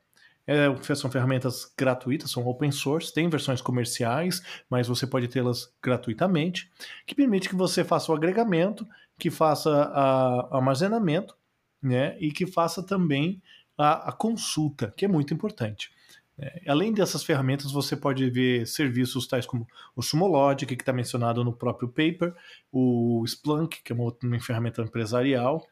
É, 0.47 0.95
são 0.95 1.11
ferramentas 1.11 1.71
gratuitas, 1.77 2.31
são 2.31 2.43
open 2.47 2.71
source, 2.71 3.13
tem 3.13 3.29
versões 3.29 3.61
comerciais, 3.61 4.41
mas 4.67 4.87
você 4.87 5.05
pode 5.05 5.27
tê-las 5.27 5.71
gratuitamente, 5.79 6.71
que 7.05 7.13
permite 7.13 7.47
que 7.47 7.55
você 7.55 7.83
faça 7.83 8.11
o 8.11 8.15
agregamento, 8.15 8.87
que 9.19 9.29
faça 9.29 9.69
o 9.69 10.55
armazenamento, 10.55 11.37
né, 11.79 12.17
e 12.19 12.31
que 12.31 12.47
faça 12.47 12.81
também 12.81 13.39
a, 13.77 14.09
a 14.09 14.11
consulta, 14.11 14.91
que 14.97 15.05
é 15.05 15.07
muito 15.07 15.35
importante. 15.35 15.91
É, 16.35 16.63
além 16.67 16.91
dessas 16.91 17.23
ferramentas, 17.23 17.71
você 17.71 17.95
pode 17.95 18.27
ver 18.31 18.65
serviços 18.65 19.27
tais 19.27 19.45
como 19.45 19.67
o 19.95 20.01
Sumologic, 20.01 20.75
que 20.75 20.81
está 20.81 20.91
mencionado 20.91 21.43
no 21.43 21.53
próprio 21.53 21.87
paper, 21.87 22.33
o 22.71 23.23
Splunk, 23.23 23.83
que 23.83 23.93
é 23.93 23.95
uma, 23.95 24.11
uma 24.23 24.39
ferramenta 24.39 24.81
empresarial, 24.81 25.63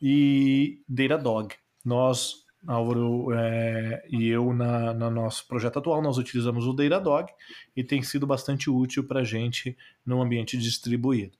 e 0.00 0.82
Datadog. 0.88 1.54
Nós, 1.84 2.44
Álvaro 2.66 3.32
é, 3.32 4.04
e 4.10 4.28
eu, 4.28 4.52
na, 4.52 4.92
no 4.92 5.10
nosso 5.10 5.46
projeto 5.46 5.78
atual, 5.78 6.02
nós 6.02 6.18
utilizamos 6.18 6.66
o 6.66 6.72
Datadog 6.72 7.30
e 7.76 7.84
tem 7.84 8.02
sido 8.02 8.26
bastante 8.26 8.68
útil 8.70 9.04
para 9.04 9.20
a 9.20 9.24
gente 9.24 9.76
no 10.04 10.20
ambiente 10.20 10.56
distribuído. 10.56 11.36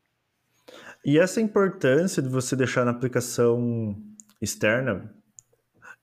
E 1.05 1.19
essa 1.19 1.41
importância 1.41 2.23
de 2.23 2.29
você 2.29 2.57
deixar 2.57 2.85
na 2.85 2.91
aplicação 2.91 3.97
externa 4.41 5.15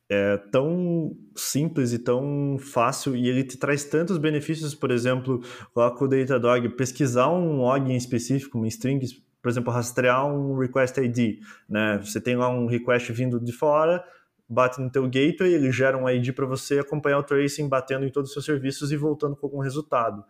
é 0.10 0.38
tão 0.38 1.18
simples 1.36 1.92
e 1.94 2.00
tão 2.00 2.58
fácil 2.60 3.16
e 3.16 3.28
ele 3.28 3.44
te 3.44 3.58
traz 3.58 3.84
tantos 3.84 4.18
benefícios, 4.18 4.76
por 4.76 4.92
exemplo, 4.92 5.42
lá 5.76 5.90
com 5.92 6.06
o 6.06 6.08
Datadog, 6.08 6.70
pesquisar 6.70 7.30
um 7.30 7.58
log 7.58 7.92
em 7.92 7.96
específico, 7.96 8.58
uma 8.58 8.68
string, 8.68 9.00
por 9.44 9.50
exemplo, 9.50 9.74
rastrear 9.74 10.26
um 10.26 10.58
request 10.58 10.98
ID, 11.02 11.42
né? 11.70 11.98
Você 11.98 12.22
tem 12.22 12.38
lá 12.38 12.50
um 12.50 12.66
request 12.66 13.12
vindo 13.12 13.42
de 13.42 13.52
fora, 13.52 14.02
bate 14.48 14.80
no 14.80 14.90
teu 14.90 15.04
gateway, 15.04 15.54
ele 15.54 15.70
gera 15.70 15.98
um 15.98 16.10
ID 16.10 16.34
para 16.34 16.46
você 16.46 16.80
acompanhar 16.80 17.20
o 17.20 17.24
tracing, 17.24 17.68
batendo 17.68 18.06
em 18.06 18.10
todos 18.10 18.30
os 18.30 18.34
seus 18.34 18.46
serviços 18.46 18.90
e 18.94 18.96
voltando 18.96 19.36
com 19.36 19.46
algum 19.46 19.60
resultado. 19.60 20.24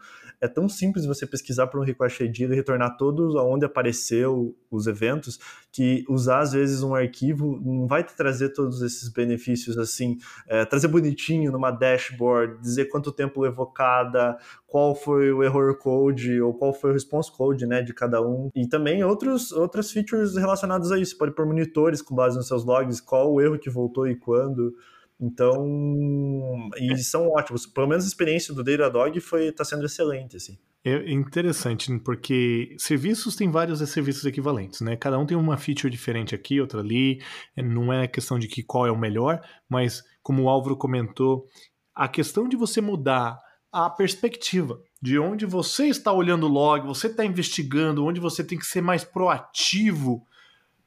É 0.43 0.47
tão 0.49 0.67
simples 0.67 1.05
você 1.05 1.25
pesquisar 1.25 1.67
por 1.67 1.79
um 1.79 1.85
request 1.85 2.21
ID 2.21 2.41
e 2.41 2.47
retornar 2.47 2.97
todos 2.97 3.33
aonde 3.33 3.63
apareceu 3.63 4.53
os 4.69 4.87
eventos, 4.87 5.39
que 5.71 6.03
usar 6.09 6.39
às 6.39 6.51
vezes 6.51 6.83
um 6.83 6.93
arquivo 6.93 7.61
não 7.63 7.87
vai 7.87 8.03
te 8.03 8.13
trazer 8.13 8.49
todos 8.49 8.81
esses 8.81 9.07
benefícios 9.07 9.77
assim, 9.77 10.17
é, 10.45 10.65
trazer 10.65 10.89
bonitinho 10.89 11.49
numa 11.49 11.71
dashboard, 11.71 12.59
dizer 12.59 12.89
quanto 12.89 13.09
tempo 13.09 13.39
levou 13.39 13.67
cada, 13.67 14.37
qual 14.67 14.93
foi 14.93 15.31
o 15.31 15.41
error 15.41 15.77
code 15.77 16.41
ou 16.41 16.53
qual 16.53 16.73
foi 16.73 16.89
o 16.89 16.93
response 16.93 17.31
code, 17.31 17.65
né, 17.65 17.81
de 17.81 17.93
cada 17.93 18.21
um. 18.21 18.49
E 18.53 18.67
também 18.67 19.01
outros 19.01 19.53
outras 19.53 19.91
features 19.91 20.35
relacionadas 20.35 20.91
a 20.91 20.99
isso, 20.99 21.17
pode 21.17 21.33
pôr 21.33 21.45
monitores 21.45 22.01
com 22.01 22.13
base 22.13 22.35
nos 22.35 22.49
seus 22.49 22.65
logs, 22.65 22.99
qual 22.99 23.31
o 23.31 23.39
erro 23.39 23.57
que 23.57 23.69
voltou 23.69 24.09
e 24.09 24.15
quando. 24.17 24.75
Então, 25.23 26.69
e 26.77 26.97
são 26.97 27.29
ótimos. 27.29 27.65
Pelo 27.65 27.87
menos 27.87 28.03
a 28.03 28.07
experiência 28.07 28.53
do 28.53 28.61
Datadog 28.61 29.17
foi 29.21 29.53
tá 29.53 29.63
sendo 29.63 29.85
excelente, 29.85 30.35
assim. 30.35 30.57
É 30.83 31.09
interessante, 31.09 31.97
porque 31.99 32.75
serviços 32.77 33.37
têm 33.37 33.49
vários 33.49 33.79
serviços 33.89 34.25
equivalentes, 34.25 34.81
né? 34.81 34.97
Cada 34.97 35.17
um 35.17 35.25
tem 35.25 35.37
uma 35.37 35.55
feature 35.55 35.89
diferente 35.89 36.35
aqui, 36.35 36.59
outra 36.59 36.81
ali. 36.81 37.21
Não 37.55 37.93
é 37.93 38.05
questão 38.05 38.37
de 38.37 38.49
que 38.49 38.61
qual 38.61 38.85
é 38.85 38.91
o 38.91 38.99
melhor, 38.99 39.39
mas 39.69 40.03
como 40.21 40.43
o 40.43 40.49
Álvaro 40.49 40.75
comentou, 40.75 41.47
a 41.95 42.09
questão 42.09 42.49
de 42.49 42.57
você 42.57 42.81
mudar 42.81 43.39
a 43.71 43.89
perspectiva 43.89 44.77
de 45.01 45.17
onde 45.17 45.45
você 45.45 45.85
está 45.85 46.11
olhando 46.11 46.47
o 46.47 46.49
log, 46.49 46.85
você 46.85 47.07
está 47.07 47.23
investigando, 47.23 48.05
onde 48.05 48.19
você 48.19 48.43
tem 48.43 48.57
que 48.57 48.65
ser 48.65 48.81
mais 48.81 49.05
proativo 49.05 50.27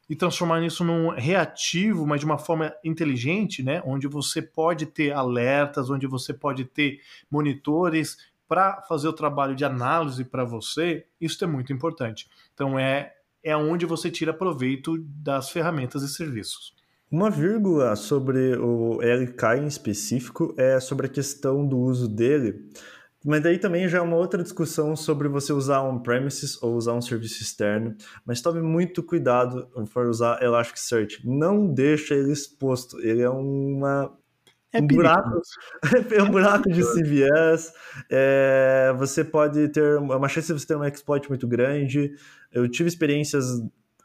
e 0.09 0.15
transformar 0.15 0.63
isso 0.63 0.83
num 0.83 1.09
reativo, 1.09 2.05
mas 2.05 2.19
de 2.19 2.25
uma 2.25 2.37
forma 2.37 2.73
inteligente, 2.83 3.61
né? 3.61 3.81
Onde 3.85 4.07
você 4.07 4.41
pode 4.41 4.85
ter 4.85 5.11
alertas, 5.11 5.89
onde 5.89 6.07
você 6.07 6.33
pode 6.33 6.65
ter 6.65 6.99
monitores 7.29 8.17
para 8.47 8.81
fazer 8.83 9.07
o 9.07 9.13
trabalho 9.13 9.55
de 9.55 9.65
análise 9.65 10.23
para 10.23 10.45
você, 10.45 11.05
isso 11.19 11.43
é 11.43 11.47
muito 11.47 11.73
importante. 11.73 12.29
Então 12.53 12.79
é 12.79 13.13
é 13.43 13.55
onde 13.55 13.85
você 13.85 14.11
tira 14.11 14.33
proveito 14.33 14.97
das 15.23 15.49
ferramentas 15.49 16.03
e 16.03 16.09
serviços. 16.09 16.75
Uma 17.09 17.29
vírgula 17.29 17.95
sobre 17.95 18.57
o 18.57 18.99
LK 19.01 19.61
em 19.61 19.67
específico 19.67 20.53
é 20.57 20.77
sobre 20.81 21.05
a 21.05 21.09
questão 21.09 21.65
do 21.65 21.77
uso 21.77 22.09
dele, 22.09 22.69
mas 23.27 23.43
daí 23.43 23.57
também 23.57 23.89
já 23.89 23.97
é 23.97 24.01
uma 24.01 24.15
outra 24.15 24.41
discussão 24.41 24.95
sobre 24.95 25.27
você 25.27 25.51
usar 25.51 25.81
on-premises 25.81 26.61
ou 26.63 26.75
usar 26.75 26.93
um 26.93 27.01
serviço 27.01 27.43
externo, 27.43 27.93
mas 28.25 28.39
tome 28.41 28.61
muito 28.61 29.03
cuidado 29.03 29.67
for 29.87 30.07
usar 30.07 30.41
Elasticsearch. 30.41 31.27
Não 31.27 31.67
deixa 31.67 32.15
ele 32.15 32.31
exposto, 32.31 32.99
ele 33.01 33.21
é 33.21 33.29
uma 33.29 34.17
é 34.71 34.81
um 34.81 34.87
buraco, 34.87 35.41
é 36.15 36.23
um 36.23 36.31
buraco 36.31 36.69
de 36.69 36.81
CVS. 36.81 37.73
É, 38.09 38.93
você 38.97 39.23
pode 39.23 39.67
ter 39.69 39.97
uma 39.97 40.29
chance 40.29 40.47
de 40.47 40.59
você 40.59 40.67
ter 40.67 40.77
um 40.77 40.85
exploit 40.85 41.27
muito 41.27 41.47
grande. 41.47 42.13
Eu 42.51 42.69
tive 42.69 42.87
experiências 42.87 43.45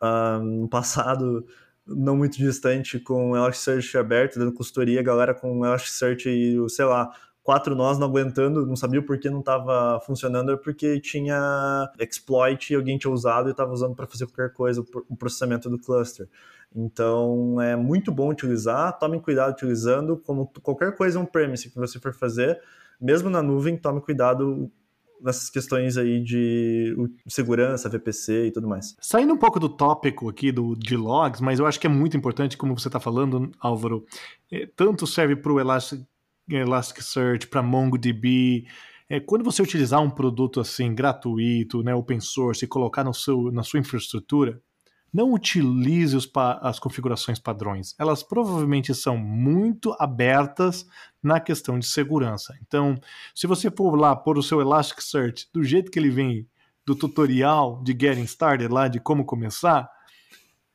uh, 0.03 0.43
no 0.43 0.69
passado 0.69 1.47
não 1.87 2.17
muito 2.17 2.39
distante 2.39 2.99
com 2.99 3.37
Elasticsearch 3.37 3.99
aberto, 3.99 4.39
dando 4.39 4.53
consultoria, 4.53 5.01
a 5.01 5.03
galera 5.03 5.35
com 5.35 5.65
Elasticsearch 5.65 6.29
e, 6.29 6.69
sei 6.71 6.85
lá, 6.85 7.11
quatro 7.43 7.75
nós 7.75 7.99
não 7.99 8.07
aguentando, 8.07 8.67
não 8.67 8.77
sabia 8.77 9.03
por 9.03 9.19
que 9.19 9.29
não 9.29 9.41
estava 9.41 10.01
funcionando, 10.07 10.57
porque 10.59 11.01
tinha 11.01 11.91
exploit 11.99 12.73
e 12.73 12.77
alguém 12.77 12.99
tinha 12.99 13.13
usado 13.13 13.49
e 13.49 13.51
estava 13.51 13.73
usando 13.73 13.95
para 13.95 14.07
fazer 14.07 14.27
qualquer 14.27 14.53
coisa, 14.53 14.85
o 15.09 15.17
processamento 15.17 15.69
do 15.69 15.79
cluster. 15.79 16.29
Então 16.75 17.61
é 17.61 17.77
muito 17.77 18.11
bom 18.11 18.31
utilizar, 18.31 18.99
tomem 18.99 19.21
cuidado 19.21 19.53
utilizando, 19.53 20.17
como 20.17 20.51
qualquer 20.63 20.97
coisa 20.97 21.19
on-premise 21.19 21.71
que 21.71 21.77
você 21.77 21.99
for 21.99 22.15
fazer, 22.15 22.61
mesmo 23.01 23.29
na 23.29 23.43
nuvem, 23.43 23.77
tome 23.77 24.01
cuidado 24.01 24.71
nessas 25.21 25.49
questões 25.49 25.97
aí 25.97 26.21
de 26.21 26.97
segurança, 27.29 27.89
VPC 27.89 28.47
e 28.47 28.51
tudo 28.51 28.69
mais. 28.69 28.97
Saindo 29.01 29.33
um 29.33 29.37
pouco 29.37 29.61
do 29.61 29.69
tópico 29.69 30.29
aqui 30.29 30.51
do, 30.51 30.75
de 30.75 30.97
logs, 30.97 31.41
mas 31.41 31.61
eu 31.61 31.67
acho 31.67 31.79
que 31.79 31.87
é 31.87 31.91
muito 31.91 32.17
importante, 32.17 32.57
como 32.57 32.77
você 32.77 32.89
está 32.89 32.99
falando, 32.99 33.51
Álvaro, 33.61 34.05
é, 34.51 34.69
tanto 34.75 35.07
serve 35.07 35.37
para 35.37 35.53
o 35.53 35.61
Elastic, 35.61 36.03
Elasticsearch, 36.49 37.47
para 37.47 37.63
MongoDB, 37.63 38.67
é, 39.09 39.21
quando 39.21 39.45
você 39.45 39.63
utilizar 39.63 40.01
um 40.01 40.11
produto 40.11 40.61
assim 40.61 40.95
gratuito, 40.95 41.83
né, 41.83 41.95
open 41.95 42.21
source, 42.21 42.65
e 42.65 42.69
colocar 42.69 43.05
no 43.05 43.13
seu, 43.13 43.53
na 43.53 43.63
sua 43.63 43.81
infraestrutura, 43.81 44.61
não 45.13 45.35
utilize 45.35 46.17
as 46.63 46.79
configurações 46.79 47.39
padrões. 47.39 47.95
Elas 47.99 48.23
provavelmente 48.23 48.95
são 48.95 49.19
muito 49.19 49.95
abertas 50.01 50.87
na 51.23 51.39
questão 51.39 51.79
de 51.79 51.85
segurança. 51.87 52.57
Então, 52.63 52.99
se 53.35 53.47
você 53.47 53.71
for 53.71 53.95
lá 53.95 54.17
pôr 54.17 54.39
o 54.39 54.43
seu 54.43 54.61
Elasticsearch 54.61 55.49
do 55.53 55.63
jeito 55.63 55.91
que 55.91 55.99
ele 55.99 56.09
vem 56.09 56.49
do 56.87 56.97
tutorial 56.97 57.83
de 57.85 57.93
Getting 57.93 58.25
Started 58.25 58.73
lá 58.73 58.89
de 58.89 58.99
como 58.99 59.27
começar, 59.27 59.89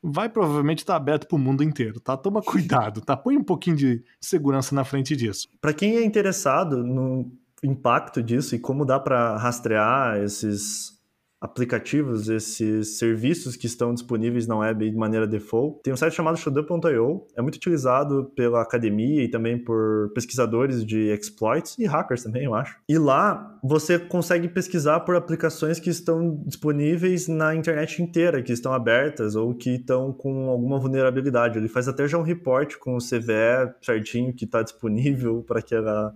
vai 0.02 0.28
provavelmente 0.28 0.78
estar 0.78 0.96
aberto 0.96 1.26
para 1.26 1.36
o 1.36 1.38
mundo 1.38 1.62
inteiro, 1.62 2.00
tá? 2.00 2.16
Toma 2.16 2.42
cuidado, 2.42 3.00
tá? 3.00 3.16
Põe 3.16 3.36
um 3.36 3.44
pouquinho 3.44 3.76
de 3.76 4.04
segurança 4.20 4.74
na 4.74 4.84
frente 4.84 5.16
disso. 5.16 5.48
Para 5.60 5.72
quem 5.72 5.96
é 5.96 6.04
interessado 6.04 6.84
no 6.84 7.30
impacto 7.62 8.22
disso 8.22 8.54
e 8.54 8.58
como 8.58 8.84
dá 8.84 9.00
para 9.00 9.36
rastrear 9.36 10.18
esses 10.18 10.97
aplicativos, 11.40 12.28
esses 12.28 12.98
serviços 12.98 13.56
que 13.56 13.66
estão 13.66 13.94
disponíveis 13.94 14.46
na 14.46 14.56
web 14.58 14.90
de 14.90 14.96
maneira 14.96 15.26
default. 15.26 15.80
Tem 15.82 15.92
um 15.92 15.96
site 15.96 16.14
chamado 16.14 16.36
Shodan.io, 16.36 17.26
é 17.36 17.42
muito 17.42 17.56
utilizado 17.56 18.32
pela 18.34 18.60
academia 18.60 19.22
e 19.22 19.28
também 19.28 19.56
por 19.56 20.10
pesquisadores 20.14 20.84
de 20.84 21.12
exploits 21.12 21.78
e 21.78 21.86
hackers 21.86 22.24
também, 22.24 22.44
eu 22.44 22.54
acho. 22.54 22.76
E 22.88 22.98
lá 22.98 23.56
você 23.62 23.98
consegue 23.98 24.48
pesquisar 24.48 25.00
por 25.00 25.14
aplicações 25.14 25.78
que 25.78 25.90
estão 25.90 26.42
disponíveis 26.44 27.28
na 27.28 27.54
internet 27.54 28.02
inteira, 28.02 28.42
que 28.42 28.52
estão 28.52 28.72
abertas 28.72 29.36
ou 29.36 29.54
que 29.54 29.76
estão 29.76 30.12
com 30.12 30.48
alguma 30.48 30.78
vulnerabilidade. 30.78 31.58
Ele 31.58 31.68
faz 31.68 31.86
até 31.86 32.08
já 32.08 32.18
um 32.18 32.22
report 32.22 32.76
com 32.78 32.96
o 32.96 32.98
CVE 32.98 33.74
certinho 33.80 34.32
que 34.32 34.44
está 34.44 34.62
disponível 34.62 35.42
para 35.46 35.60
aquela 35.60 36.12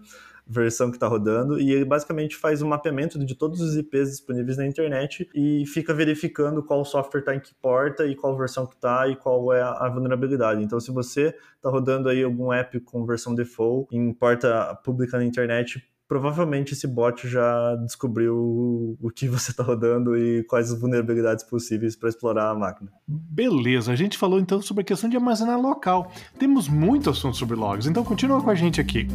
versão 0.53 0.91
que 0.91 0.97
está 0.97 1.09
rodando, 1.09 1.59
e 1.59 1.73
ele 1.73 1.85
basicamente 1.85 2.37
faz 2.37 2.61
um 2.63 2.69
mapeamento 2.69 3.19
de 3.19 3.35
todos 3.35 3.61
os 3.61 3.77
IPs 3.77 4.11
disponíveis 4.11 4.59
na 4.59 4.67
internet 4.67 5.29
e 5.35 5.65
fica 5.67 5.95
verificando 5.95 6.63
qual 6.63 6.85
software 6.85 7.21
está 7.21 7.35
em 7.35 7.41
que 7.41 7.55
porta 7.55 8.07
e 8.07 8.15
qual 8.15 8.37
versão 8.37 8.67
que 8.67 8.75
está 8.75 9.09
e 9.09 9.17
qual 9.17 9.53
é 9.53 9.63
a 9.63 9.89
vulnerabilidade. 9.89 10.63
Então, 10.63 10.79
se 10.79 10.93
você 10.93 11.35
está 11.57 11.71
rodando 11.71 12.09
aí 12.09 12.23
algum 12.23 12.53
app 12.53 12.79
com 12.81 13.07
versão 13.07 13.35
default 13.35 13.89
em 13.95 14.13
porta 14.13 14.75
pública 14.85 15.17
na 15.17 15.25
internet, 15.25 15.83
provavelmente 16.13 16.75
esse 16.75 16.87
bot 16.87 17.27
já 17.27 17.75
descobriu 17.77 18.99
o 19.01 19.11
que 19.11 19.27
você 19.27 19.51
está 19.51 19.63
rodando 19.63 20.15
e 20.15 20.45
quais 20.45 20.71
as 20.71 20.79
vulnerabilidades 20.79 21.43
possíveis 21.43 21.97
para 21.97 22.11
explorar 22.11 22.51
a 22.51 22.55
máquina. 22.55 22.93
Beleza, 23.09 23.93
a 23.93 23.97
gente 23.97 24.19
falou 24.19 24.39
então 24.39 24.61
sobre 24.61 24.83
a 24.83 24.85
questão 24.85 25.09
de 25.09 25.17
armazenar 25.17 25.59
local. 25.59 26.13
Temos 26.39 26.69
muito 26.69 27.09
assunto 27.09 27.39
sobre 27.39 27.57
logs, 27.57 27.87
então 27.87 28.05
continua 28.05 28.43
com 28.43 28.51
a 28.51 28.55
gente 28.55 28.79
aqui. 28.79 29.07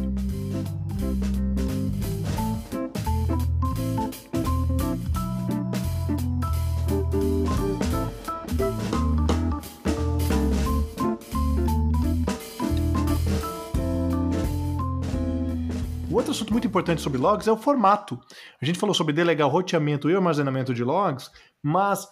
Outro 16.28 16.32
assunto 16.32 16.52
muito 16.52 16.66
importante 16.66 17.00
sobre 17.00 17.18
logs 17.18 17.48
é 17.48 17.52
o 17.52 17.56
formato. 17.56 18.18
A 18.60 18.64
gente 18.64 18.78
falou 18.78 18.94
sobre 18.94 19.12
delegar 19.12 19.48
roteamento 19.48 20.10
e 20.10 20.14
armazenamento 20.14 20.74
de 20.74 20.84
logs, 20.84 21.30
mas 21.62 22.06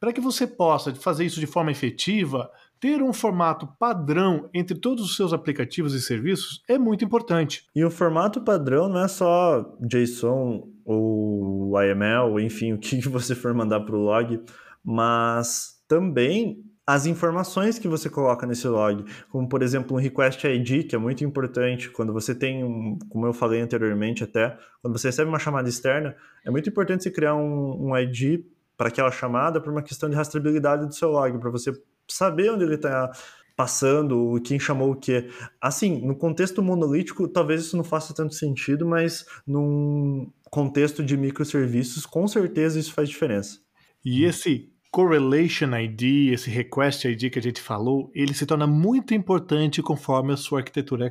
para 0.00 0.12
que 0.12 0.20
você 0.20 0.46
possa 0.46 0.94
fazer 0.94 1.24
isso 1.24 1.38
de 1.38 1.46
forma 1.46 1.70
efetiva, 1.70 2.50
ter 2.80 3.00
um 3.00 3.12
formato 3.12 3.68
padrão 3.78 4.48
entre 4.52 4.76
todos 4.76 5.04
os 5.04 5.14
seus 5.14 5.32
aplicativos 5.32 5.94
e 5.94 6.00
serviços 6.00 6.62
é 6.68 6.76
muito 6.76 7.04
importante. 7.04 7.64
E 7.74 7.84
o 7.84 7.90
formato 7.90 8.40
padrão 8.40 8.88
não 8.88 9.04
é 9.04 9.08
só 9.08 9.64
JSON 9.80 10.68
ou 10.84 11.72
YML, 11.80 12.40
enfim, 12.40 12.72
o 12.72 12.78
que 12.78 13.00
você 13.08 13.34
for 13.34 13.54
mandar 13.54 13.80
para 13.80 13.94
o 13.94 14.00
log, 14.00 14.40
mas 14.82 15.80
também 15.86 16.64
as 16.86 17.06
informações 17.06 17.78
que 17.78 17.86
você 17.86 18.10
coloca 18.10 18.46
nesse 18.46 18.66
log, 18.66 19.04
como 19.30 19.48
por 19.48 19.62
exemplo 19.62 19.96
um 19.96 20.00
request 20.00 20.44
ID, 20.46 20.88
que 20.88 20.96
é 20.96 20.98
muito 20.98 21.24
importante 21.24 21.88
quando 21.90 22.12
você 22.12 22.34
tem, 22.34 22.64
um, 22.64 22.98
como 23.08 23.26
eu 23.26 23.32
falei 23.32 23.60
anteriormente 23.60 24.24
até, 24.24 24.58
quando 24.80 24.98
você 24.98 25.08
recebe 25.08 25.28
uma 25.28 25.38
chamada 25.38 25.68
externa, 25.68 26.16
é 26.44 26.50
muito 26.50 26.68
importante 26.68 27.04
você 27.04 27.10
criar 27.10 27.36
um, 27.36 27.90
um 27.90 27.96
ID 27.96 28.44
para 28.76 28.88
aquela 28.88 29.12
chamada 29.12 29.60
por 29.60 29.70
uma 29.70 29.82
questão 29.82 30.10
de 30.10 30.16
rastreabilidade 30.16 30.86
do 30.86 30.94
seu 30.94 31.10
log, 31.10 31.38
para 31.38 31.50
você 31.50 31.72
saber 32.08 32.50
onde 32.50 32.64
ele 32.64 32.74
está 32.74 33.12
passando, 33.56 34.40
quem 34.44 34.58
chamou 34.58 34.90
o 34.90 34.96
quê. 34.96 35.28
Assim, 35.60 36.04
no 36.04 36.16
contexto 36.16 36.62
monolítico, 36.62 37.28
talvez 37.28 37.60
isso 37.60 37.76
não 37.76 37.84
faça 37.84 38.12
tanto 38.12 38.34
sentido, 38.34 38.84
mas 38.84 39.24
num 39.46 40.32
contexto 40.50 41.02
de 41.04 41.16
microserviços, 41.16 42.04
com 42.04 42.26
certeza 42.26 42.78
isso 42.78 42.92
faz 42.92 43.08
diferença. 43.08 43.60
E 44.04 44.24
esse 44.24 44.71
correlation 44.92 45.74
ID, 45.74 46.32
esse 46.34 46.50
request 46.50 47.06
ID 47.06 47.30
que 47.32 47.38
a 47.38 47.42
gente 47.42 47.62
falou, 47.62 48.10
ele 48.14 48.34
se 48.34 48.44
torna 48.44 48.66
muito 48.66 49.14
importante 49.14 49.82
conforme 49.82 50.34
a 50.34 50.36
sua 50.36 50.58
arquitetura 50.58 51.10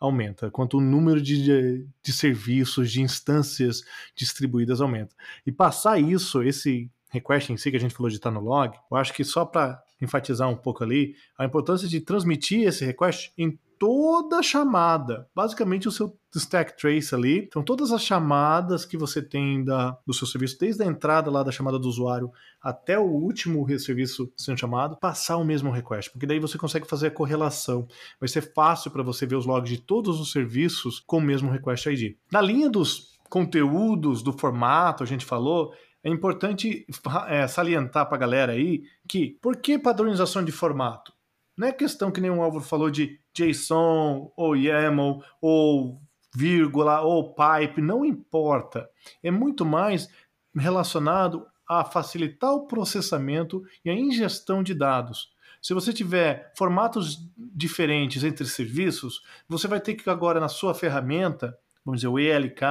aumenta, 0.00 0.50
quanto 0.50 0.78
o 0.78 0.80
número 0.80 1.22
de, 1.22 1.86
de 2.02 2.12
serviços, 2.12 2.90
de 2.90 3.00
instâncias 3.00 3.84
distribuídas 4.16 4.80
aumenta. 4.80 5.14
E 5.46 5.52
passar 5.52 6.00
isso, 6.00 6.42
esse 6.42 6.90
request 7.08 7.52
em 7.52 7.56
si 7.56 7.70
que 7.70 7.76
a 7.76 7.80
gente 7.80 7.94
falou 7.94 8.10
de 8.10 8.16
estar 8.16 8.32
no 8.32 8.40
log, 8.40 8.76
eu 8.90 8.96
acho 8.96 9.14
que 9.14 9.22
só 9.22 9.44
para 9.44 9.80
enfatizar 10.02 10.48
um 10.48 10.56
pouco 10.56 10.82
ali, 10.82 11.14
a 11.38 11.44
importância 11.44 11.86
de 11.86 12.00
transmitir 12.00 12.66
esse 12.66 12.84
request 12.84 13.32
em 13.38 13.56
toda 13.80 14.42
chamada. 14.42 15.26
Basicamente 15.34 15.88
o 15.88 15.90
seu 15.90 16.14
stack 16.36 16.76
trace 16.76 17.14
ali. 17.14 17.38
Então 17.38 17.62
todas 17.62 17.90
as 17.90 18.02
chamadas 18.02 18.84
que 18.84 18.98
você 18.98 19.22
tem 19.22 19.64
da, 19.64 19.96
do 20.06 20.12
seu 20.12 20.26
serviço, 20.26 20.58
desde 20.60 20.82
a 20.82 20.86
entrada 20.86 21.30
lá 21.30 21.42
da 21.42 21.50
chamada 21.50 21.78
do 21.78 21.88
usuário 21.88 22.30
até 22.60 22.98
o 22.98 23.06
último 23.06 23.66
serviço 23.78 24.30
sendo 24.36 24.58
chamado, 24.58 24.98
passar 24.98 25.38
o 25.38 25.44
mesmo 25.44 25.70
request, 25.70 26.10
porque 26.12 26.26
daí 26.26 26.38
você 26.38 26.58
consegue 26.58 26.86
fazer 26.86 27.06
a 27.06 27.10
correlação. 27.10 27.88
Vai 28.20 28.28
ser 28.28 28.52
fácil 28.52 28.90
para 28.90 29.02
você 29.02 29.24
ver 29.24 29.36
os 29.36 29.46
logs 29.46 29.70
de 29.70 29.80
todos 29.82 30.20
os 30.20 30.30
serviços 30.30 31.00
com 31.00 31.16
o 31.16 31.22
mesmo 31.22 31.50
request 31.50 31.88
ID. 31.88 32.16
Na 32.30 32.42
linha 32.42 32.68
dos 32.68 33.18
conteúdos, 33.30 34.22
do 34.22 34.32
formato, 34.32 35.02
a 35.02 35.06
gente 35.06 35.24
falou, 35.24 35.72
é 36.04 36.10
importante 36.10 36.84
é, 37.28 37.46
salientar 37.46 38.06
para 38.06 38.16
a 38.16 38.20
galera 38.20 38.52
aí 38.52 38.82
que 39.08 39.38
por 39.40 39.56
que 39.56 39.78
padronização 39.78 40.44
de 40.44 40.52
formato? 40.52 41.12
Não 41.60 41.68
é 41.68 41.72
questão 41.72 42.10
que 42.10 42.22
o 42.22 42.42
Álvaro 42.42 42.64
falou 42.64 42.90
de 42.90 43.20
JSON 43.34 44.32
ou 44.34 44.56
YAML 44.56 45.22
ou 45.42 46.00
vírgula 46.34 47.02
ou 47.02 47.34
pipe, 47.34 47.82
não 47.82 48.02
importa. 48.02 48.88
É 49.22 49.30
muito 49.30 49.62
mais 49.66 50.08
relacionado 50.56 51.46
a 51.68 51.84
facilitar 51.84 52.50
o 52.54 52.66
processamento 52.66 53.62
e 53.84 53.90
a 53.90 53.94
ingestão 53.94 54.62
de 54.62 54.72
dados. 54.72 55.34
Se 55.60 55.74
você 55.74 55.92
tiver 55.92 56.50
formatos 56.56 57.28
diferentes 57.36 58.24
entre 58.24 58.46
serviços, 58.46 59.22
você 59.46 59.68
vai 59.68 59.80
ter 59.80 59.96
que 59.96 60.08
agora 60.08 60.40
na 60.40 60.48
sua 60.48 60.72
ferramenta, 60.72 61.58
vamos 61.84 62.00
dizer, 62.00 62.08
o 62.08 62.18
ELK, 62.18 62.62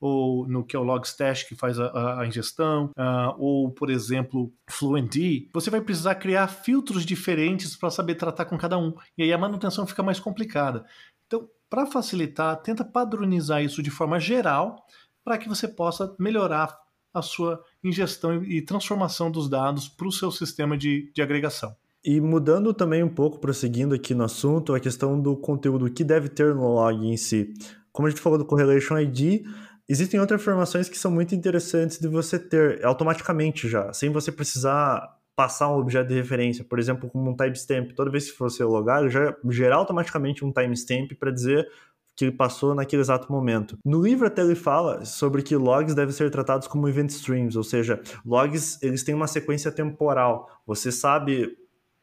ou 0.00 0.48
no 0.48 0.64
que 0.64 0.74
é 0.74 0.78
o 0.78 0.82
Logstash 0.82 1.44
que 1.44 1.54
faz 1.54 1.78
a, 1.78 2.20
a 2.20 2.26
ingestão, 2.26 2.90
uh, 2.96 3.34
ou 3.38 3.70
por 3.70 3.90
exemplo 3.90 4.52
Fluentd, 4.68 5.48
você 5.52 5.70
vai 5.70 5.80
precisar 5.80 6.14
criar 6.14 6.48
filtros 6.48 7.04
diferentes 7.04 7.76
para 7.76 7.90
saber 7.90 8.14
tratar 8.14 8.46
com 8.46 8.56
cada 8.56 8.78
um. 8.78 8.94
E 9.18 9.22
aí 9.22 9.32
a 9.32 9.38
manutenção 9.38 9.86
fica 9.86 10.02
mais 10.02 10.18
complicada. 10.18 10.84
Então, 11.26 11.48
para 11.68 11.86
facilitar, 11.86 12.56
tenta 12.62 12.84
padronizar 12.84 13.62
isso 13.62 13.82
de 13.82 13.90
forma 13.90 14.18
geral 14.18 14.84
para 15.22 15.38
que 15.38 15.48
você 15.48 15.68
possa 15.68 16.14
melhorar 16.18 16.76
a 17.12 17.22
sua 17.22 17.62
ingestão 17.82 18.42
e 18.42 18.62
transformação 18.62 19.30
dos 19.30 19.48
dados 19.48 19.88
para 19.88 20.08
o 20.08 20.12
seu 20.12 20.30
sistema 20.30 20.76
de, 20.76 21.10
de 21.12 21.22
agregação. 21.22 21.74
E 22.02 22.20
mudando 22.20 22.72
também 22.72 23.02
um 23.02 23.08
pouco, 23.08 23.38
prosseguindo 23.38 23.94
aqui 23.94 24.14
no 24.14 24.24
assunto, 24.24 24.74
a 24.74 24.80
questão 24.80 25.20
do 25.20 25.36
conteúdo 25.36 25.90
que 25.90 26.02
deve 26.02 26.28
ter 26.28 26.54
no 26.54 26.72
log 26.72 27.06
em 27.06 27.16
si. 27.16 27.52
Como 27.92 28.06
a 28.06 28.10
gente 28.10 28.22
falou 28.22 28.38
do 28.38 28.44
Correlation 28.46 28.98
ID, 28.98 29.44
Existem 29.90 30.20
outras 30.20 30.40
informações 30.40 30.88
que 30.88 30.96
são 30.96 31.10
muito 31.10 31.34
interessantes 31.34 31.98
de 31.98 32.06
você 32.06 32.38
ter 32.38 32.84
automaticamente 32.84 33.68
já, 33.68 33.92
sem 33.92 34.08
você 34.08 34.30
precisar 34.30 35.18
passar 35.34 35.68
um 35.68 35.80
objeto 35.80 36.06
de 36.06 36.14
referência, 36.14 36.62
por 36.62 36.78
exemplo, 36.78 37.10
como 37.10 37.28
um 37.28 37.34
timestamp. 37.34 37.90
Toda 37.96 38.08
vez 38.08 38.30
que 38.30 38.38
você 38.38 38.62
logar, 38.62 39.08
já 39.08 39.34
gerar 39.48 39.76
automaticamente 39.76 40.44
um 40.44 40.52
timestamp 40.52 41.10
para 41.18 41.32
dizer 41.32 41.68
que 42.14 42.26
ele 42.26 42.32
passou 42.32 42.72
naquele 42.72 43.02
exato 43.02 43.32
momento. 43.32 43.78
No 43.84 44.00
livro 44.00 44.28
até 44.28 44.42
ele 44.42 44.54
fala 44.54 45.04
sobre 45.04 45.42
que 45.42 45.56
logs 45.56 45.92
devem 45.92 46.14
ser 46.14 46.30
tratados 46.30 46.68
como 46.68 46.88
event 46.88 47.10
streams, 47.10 47.58
ou 47.58 47.64
seja, 47.64 48.00
logs 48.24 48.80
eles 48.82 49.02
têm 49.02 49.14
uma 49.16 49.26
sequência 49.26 49.72
temporal. 49.72 50.48
Você 50.68 50.92
sabe 50.92 51.56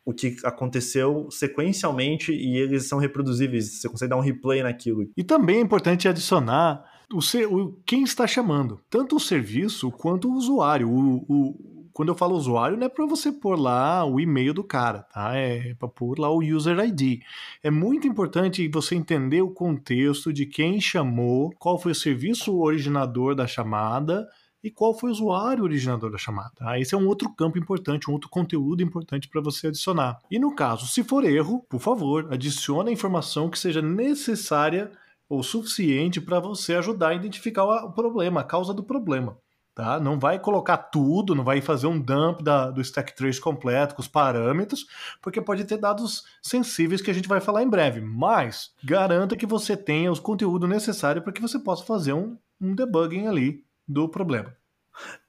o 0.03 0.13
que 0.13 0.35
aconteceu 0.43 1.29
sequencialmente 1.31 2.33
e 2.33 2.57
eles 2.57 2.85
são 2.89 2.99
reproduzíveis. 2.99 3.79
Você 3.79 3.87
consegue 3.87 4.09
dar 4.09 4.17
um 4.17 4.21
replay 4.21 4.61
naquilo. 4.61 5.09
E 5.15 5.23
também 5.23 5.59
é 5.59 5.61
importante 5.61 6.05
adicionar 6.05 6.96
o, 7.11 7.19
o, 7.19 7.73
quem 7.85 8.03
está 8.03 8.27
chamando, 8.27 8.79
tanto 8.89 9.15
o 9.15 9.19
serviço 9.19 9.91
quanto 9.91 10.29
o 10.29 10.33
usuário. 10.33 10.89
O, 10.89 11.25
o, 11.27 11.77
quando 11.93 12.09
eu 12.09 12.15
falo 12.15 12.35
usuário, 12.35 12.77
não 12.77 12.85
é 12.85 12.89
para 12.89 13.07
você 13.07 13.31
pôr 13.31 13.57
lá 13.57 14.05
o 14.05 14.19
e-mail 14.19 14.53
do 14.53 14.63
cara, 14.63 14.99
tá? 15.11 15.35
É 15.35 15.73
para 15.73 15.87
pôr 15.87 16.19
lá 16.19 16.29
o 16.29 16.43
user 16.43 16.77
ID. 16.79 17.21
É 17.63 17.71
muito 17.71 18.07
importante 18.07 18.67
você 18.67 18.93
entender 18.93 19.41
o 19.41 19.49
contexto 19.49 20.31
de 20.31 20.45
quem 20.45 20.79
chamou, 20.79 21.51
qual 21.57 21.79
foi 21.79 21.93
o 21.93 21.95
serviço 21.95 22.55
originador 22.55 23.33
da 23.33 23.47
chamada 23.47 24.27
e 24.63 24.69
qual 24.69 24.93
foi 24.93 25.09
o 25.09 25.13
usuário 25.13 25.63
originador 25.63 26.11
da 26.11 26.17
chamada. 26.17 26.51
Tá? 26.55 26.79
Esse 26.79 26.93
é 26.93 26.97
um 26.97 27.07
outro 27.07 27.33
campo 27.33 27.57
importante, 27.57 28.09
um 28.09 28.13
outro 28.13 28.29
conteúdo 28.29 28.83
importante 28.83 29.27
para 29.27 29.41
você 29.41 29.67
adicionar. 29.67 30.19
E 30.29 30.37
no 30.37 30.53
caso, 30.53 30.85
se 30.85 31.03
for 31.03 31.23
erro, 31.23 31.65
por 31.69 31.79
favor, 31.79 32.27
adicione 32.31 32.89
a 32.89 32.93
informação 32.93 33.49
que 33.49 33.57
seja 33.57 33.81
necessária 33.81 34.91
o 35.29 35.43
suficiente 35.43 36.21
para 36.21 36.39
você 36.39 36.75
ajudar 36.75 37.09
a 37.09 37.15
identificar 37.15 37.63
o 37.63 37.91
problema, 37.91 38.41
a 38.41 38.43
causa 38.43 38.73
do 38.73 38.83
problema. 38.83 39.37
Tá? 39.77 39.99
Não 39.99 40.17
vai 40.17 40.39
colocar 40.39 40.77
tudo, 40.77 41.35
não 41.35 41.43
vai 41.43 41.61
fazer 41.61 41.85
um 41.85 41.99
dump 41.99 42.41
da, 42.41 42.71
do 42.71 42.81
stack 42.81 43.15
trace 43.15 43.39
completo 43.39 43.93
com 43.93 44.01
os 44.01 44.07
parâmetros, 44.07 44.87
porque 45.21 45.39
pode 45.39 45.65
ter 45.65 45.77
dados 45.77 46.23
sensíveis 46.41 46.99
que 46.99 47.11
a 47.11 47.13
gente 47.13 47.27
vai 47.27 47.39
falar 47.39 47.61
em 47.61 47.69
breve. 47.69 48.01
Mas 48.01 48.73
garanta 48.83 49.37
que 49.37 49.45
você 49.45 49.77
tenha 49.77 50.11
os 50.11 50.19
conteúdo 50.19 50.67
necessário 50.67 51.21
para 51.21 51.31
que 51.31 51.41
você 51.41 51.59
possa 51.59 51.85
fazer 51.85 52.13
um, 52.13 52.35
um 52.59 52.73
debugging 52.73 53.27
ali 53.27 53.63
do 53.87 54.09
problema. 54.09 54.51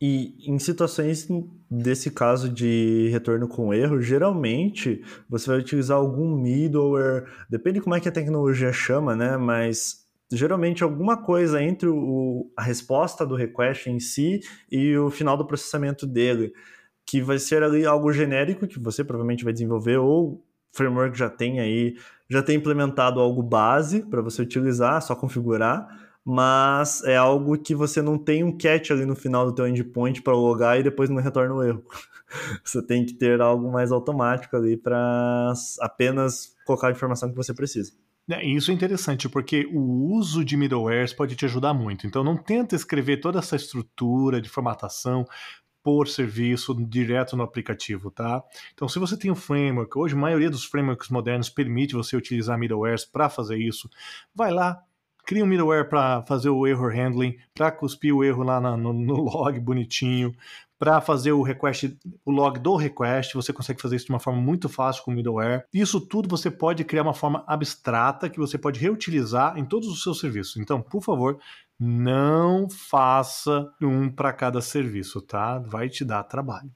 E 0.00 0.34
em 0.50 0.58
situações 0.58 1.28
desse 1.70 2.10
caso 2.10 2.48
de 2.48 3.08
retorno 3.10 3.46
com 3.46 3.74
erro, 3.74 4.00
geralmente 4.00 5.02
você 5.28 5.50
vai 5.50 5.58
utilizar 5.58 5.98
algum 5.98 6.34
middleware, 6.36 7.26
depende 7.48 7.80
como 7.80 7.94
é 7.94 8.00
que 8.00 8.08
a 8.08 8.12
tecnologia 8.12 8.72
chama, 8.72 9.14
né? 9.14 9.36
Mas 9.36 10.06
geralmente 10.30 10.82
alguma 10.82 11.16
coisa 11.16 11.62
entre 11.62 11.88
o, 11.88 12.50
a 12.56 12.62
resposta 12.62 13.26
do 13.26 13.34
request 13.34 13.88
em 13.88 14.00
si 14.00 14.40
e 14.70 14.96
o 14.96 15.10
final 15.10 15.36
do 15.36 15.46
processamento 15.46 16.06
dele, 16.06 16.52
que 17.06 17.20
vai 17.20 17.38
ser 17.38 17.62
ali 17.62 17.86
algo 17.86 18.12
genérico 18.12 18.66
que 18.66 18.78
você 18.78 19.04
provavelmente 19.04 19.44
vai 19.44 19.52
desenvolver 19.52 19.98
ou 19.98 20.44
framework 20.72 21.16
já 21.16 21.30
tem 21.30 21.60
aí, 21.60 21.96
já 22.28 22.42
tem 22.42 22.56
implementado 22.56 23.20
algo 23.20 23.42
base 23.42 24.02
para 24.02 24.20
você 24.20 24.42
utilizar, 24.42 25.00
só 25.02 25.14
configurar 25.14 26.07
mas 26.30 27.02
é 27.04 27.16
algo 27.16 27.56
que 27.56 27.74
você 27.74 28.02
não 28.02 28.18
tem 28.18 28.44
um 28.44 28.52
catch 28.52 28.90
ali 28.90 29.06
no 29.06 29.16
final 29.16 29.46
do 29.46 29.54
teu 29.54 29.66
endpoint 29.66 30.20
para 30.20 30.34
logar 30.34 30.78
e 30.78 30.82
depois 30.82 31.08
não 31.08 31.22
retorna 31.22 31.54
o 31.54 31.62
erro. 31.62 31.82
você 32.62 32.82
tem 32.82 33.06
que 33.06 33.14
ter 33.14 33.40
algo 33.40 33.72
mais 33.72 33.90
automático 33.90 34.54
ali 34.54 34.76
para 34.76 35.54
apenas 35.80 36.54
colocar 36.66 36.88
a 36.88 36.90
informação 36.90 37.30
que 37.30 37.34
você 37.34 37.54
precisa. 37.54 37.92
É, 38.30 38.44
isso 38.44 38.70
é 38.70 38.74
interessante, 38.74 39.26
porque 39.26 39.66
o 39.72 40.12
uso 40.12 40.44
de 40.44 40.54
middlewares 40.54 41.14
pode 41.14 41.34
te 41.34 41.46
ajudar 41.46 41.72
muito. 41.72 42.06
Então 42.06 42.22
não 42.22 42.36
tenta 42.36 42.76
escrever 42.76 43.22
toda 43.22 43.38
essa 43.38 43.56
estrutura 43.56 44.38
de 44.38 44.50
formatação 44.50 45.24
por 45.82 46.08
serviço 46.08 46.74
direto 46.74 47.38
no 47.38 47.42
aplicativo, 47.42 48.10
tá? 48.10 48.44
Então, 48.74 48.86
se 48.86 48.98
você 48.98 49.16
tem 49.16 49.30
um 49.30 49.34
framework, 49.34 49.96
hoje 49.96 50.14
a 50.14 50.18
maioria 50.18 50.50
dos 50.50 50.66
frameworks 50.66 51.08
modernos 51.08 51.48
permite 51.48 51.94
você 51.94 52.14
utilizar 52.14 52.58
middlewares 52.58 53.06
para 53.06 53.30
fazer 53.30 53.56
isso, 53.56 53.88
vai 54.34 54.52
lá, 54.52 54.82
cria 55.28 55.44
um 55.44 55.46
middleware 55.46 55.86
para 55.86 56.22
fazer 56.22 56.48
o 56.48 56.66
error 56.66 56.90
handling, 56.90 57.36
para 57.54 57.70
cuspir 57.70 58.16
o 58.16 58.24
erro 58.24 58.42
lá 58.42 58.58
na, 58.58 58.78
no, 58.78 58.94
no, 58.94 59.14
log 59.20 59.60
bonitinho, 59.60 60.34
para 60.78 61.02
fazer 61.02 61.32
o 61.32 61.42
request, 61.42 61.98
o 62.24 62.30
log 62.30 62.58
do 62.58 62.76
request, 62.76 63.34
você 63.34 63.52
consegue 63.52 63.82
fazer 63.82 63.96
isso 63.96 64.06
de 64.06 64.12
uma 64.12 64.18
forma 64.18 64.40
muito 64.40 64.70
fácil 64.70 65.04
com 65.04 65.10
o 65.10 65.14
middleware. 65.14 65.66
Isso 65.74 66.00
tudo 66.00 66.30
você 66.30 66.50
pode 66.50 66.82
criar 66.82 67.02
uma 67.02 67.12
forma 67.12 67.44
abstrata 67.46 68.30
que 68.30 68.38
você 68.38 68.56
pode 68.56 68.80
reutilizar 68.80 69.58
em 69.58 69.66
todos 69.66 69.88
os 69.88 70.02
seus 70.02 70.18
serviços. 70.18 70.56
Então, 70.56 70.80
por 70.80 71.02
favor, 71.02 71.38
não 71.78 72.66
faça 72.70 73.70
um 73.82 74.08
para 74.10 74.32
cada 74.32 74.62
serviço, 74.62 75.20
tá? 75.20 75.58
Vai 75.58 75.90
te 75.90 76.06
dar 76.06 76.22
trabalho. 76.22 76.70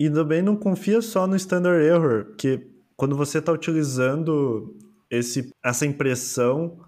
E 0.00 0.08
também 0.08 0.40
não 0.40 0.56
confia 0.56 1.02
só 1.02 1.26
no 1.26 1.36
standard 1.36 1.84
error, 1.84 2.34
que 2.38 2.66
quando 2.96 3.14
você 3.14 3.36
está 3.36 3.52
utilizando 3.52 4.78
esse, 5.10 5.52
essa 5.62 5.84
impressão 5.84 6.78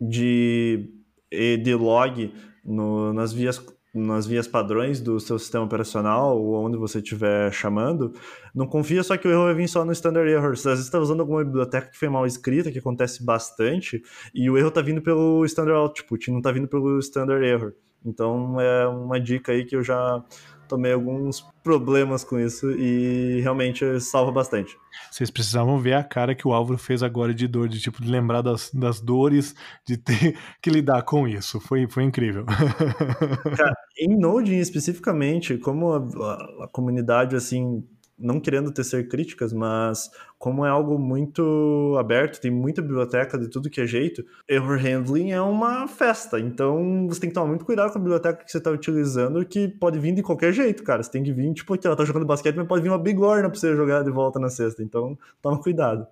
de, 0.00 0.90
de 1.30 1.74
log 1.74 2.32
no, 2.64 3.12
nas, 3.12 3.32
vias, 3.32 3.64
nas 3.94 4.26
vias 4.26 4.46
padrões 4.46 5.00
do 5.00 5.20
seu 5.20 5.38
sistema 5.38 5.64
operacional 5.64 6.40
ou 6.40 6.64
onde 6.64 6.76
você 6.76 6.98
estiver 6.98 7.52
chamando, 7.52 8.12
não 8.54 8.66
confia 8.66 9.02
só 9.02 9.16
que 9.16 9.28
o 9.28 9.30
erro 9.30 9.44
vai 9.44 9.54
vir 9.54 9.68
só 9.68 9.84
no 9.84 9.92
standard 9.92 10.30
error. 10.30 10.52
Às 10.52 10.64
vezes 10.64 10.84
está 10.84 10.98
usando 10.98 11.20
alguma 11.20 11.44
biblioteca 11.44 11.88
que 11.88 11.98
foi 11.98 12.08
mal 12.08 12.26
escrita, 12.26 12.72
que 12.72 12.78
acontece 12.78 13.24
bastante, 13.24 14.02
e 14.34 14.48
o 14.50 14.56
erro 14.56 14.68
está 14.68 14.80
vindo 14.80 15.02
pelo 15.02 15.44
standard 15.44 15.78
output, 15.78 16.30
não 16.30 16.38
está 16.38 16.50
vindo 16.50 16.68
pelo 16.68 16.98
standard 16.98 17.44
error. 17.44 17.74
Então 18.04 18.60
é 18.60 18.86
uma 18.86 19.18
dica 19.18 19.52
aí 19.52 19.64
que 19.64 19.74
eu 19.74 19.82
já 19.82 20.22
tomei 20.68 20.92
alguns 20.92 21.44
problemas 21.62 22.24
com 22.24 22.38
isso 22.38 22.70
e 22.72 23.40
realmente 23.40 24.00
salva 24.00 24.30
bastante. 24.30 24.76
Vocês 25.10 25.30
precisavam 25.30 25.78
ver 25.78 25.94
a 25.94 26.04
cara 26.04 26.34
que 26.34 26.46
o 26.46 26.52
Álvaro 26.52 26.78
fez 26.78 27.02
agora 27.02 27.34
de 27.34 27.46
dor, 27.48 27.68
de 27.68 27.80
tipo, 27.80 28.02
de 28.02 28.10
lembrar 28.10 28.42
das, 28.42 28.70
das 28.72 29.00
dores 29.00 29.54
de 29.86 29.96
ter 29.96 30.36
que 30.62 30.70
lidar 30.70 31.02
com 31.02 31.26
isso. 31.26 31.60
Foi, 31.60 31.86
foi 31.86 32.04
incrível. 32.04 32.44
Cara, 33.56 33.74
em 33.98 34.16
Node 34.18 34.54
especificamente, 34.54 35.56
como 35.58 35.92
a, 35.92 35.98
a, 35.98 36.64
a 36.64 36.68
comunidade 36.72 37.36
assim 37.36 37.84
não 38.18 38.38
querendo 38.40 38.72
tecer 38.72 39.08
críticas, 39.08 39.52
mas 39.52 40.10
como 40.38 40.64
é 40.64 40.68
algo 40.68 40.98
muito 40.98 41.96
aberto, 41.98 42.40
tem 42.40 42.50
muita 42.50 42.80
biblioteca 42.80 43.38
de 43.38 43.48
tudo 43.48 43.70
que 43.70 43.80
é 43.80 43.86
jeito, 43.86 44.24
error 44.48 44.78
handling 44.78 45.32
é 45.32 45.40
uma 45.40 45.88
festa. 45.88 46.38
Então 46.38 47.06
você 47.08 47.20
tem 47.20 47.30
que 47.30 47.34
tomar 47.34 47.48
muito 47.48 47.64
cuidado 47.64 47.92
com 47.92 47.98
a 47.98 48.02
biblioteca 48.02 48.44
que 48.44 48.50
você 48.50 48.58
está 48.58 48.70
utilizando, 48.70 49.44
que 49.44 49.68
pode 49.68 49.98
vir 49.98 50.14
de 50.14 50.22
qualquer 50.22 50.52
jeito, 50.52 50.82
cara. 50.82 51.02
Você 51.02 51.10
tem 51.10 51.22
que 51.22 51.32
vir, 51.32 51.52
tipo, 51.54 51.76
ela 51.84 51.96
tá 51.96 52.04
jogando 52.04 52.26
basquete, 52.26 52.56
mas 52.56 52.66
pode 52.66 52.82
vir 52.82 52.90
uma 52.90 52.98
bigorna 52.98 53.48
para 53.48 53.58
você 53.58 53.74
jogar 53.74 54.02
de 54.02 54.10
volta 54.10 54.38
na 54.38 54.48
cesta. 54.48 54.82
Então 54.82 55.18
toma 55.42 55.60
cuidado. 55.60 56.06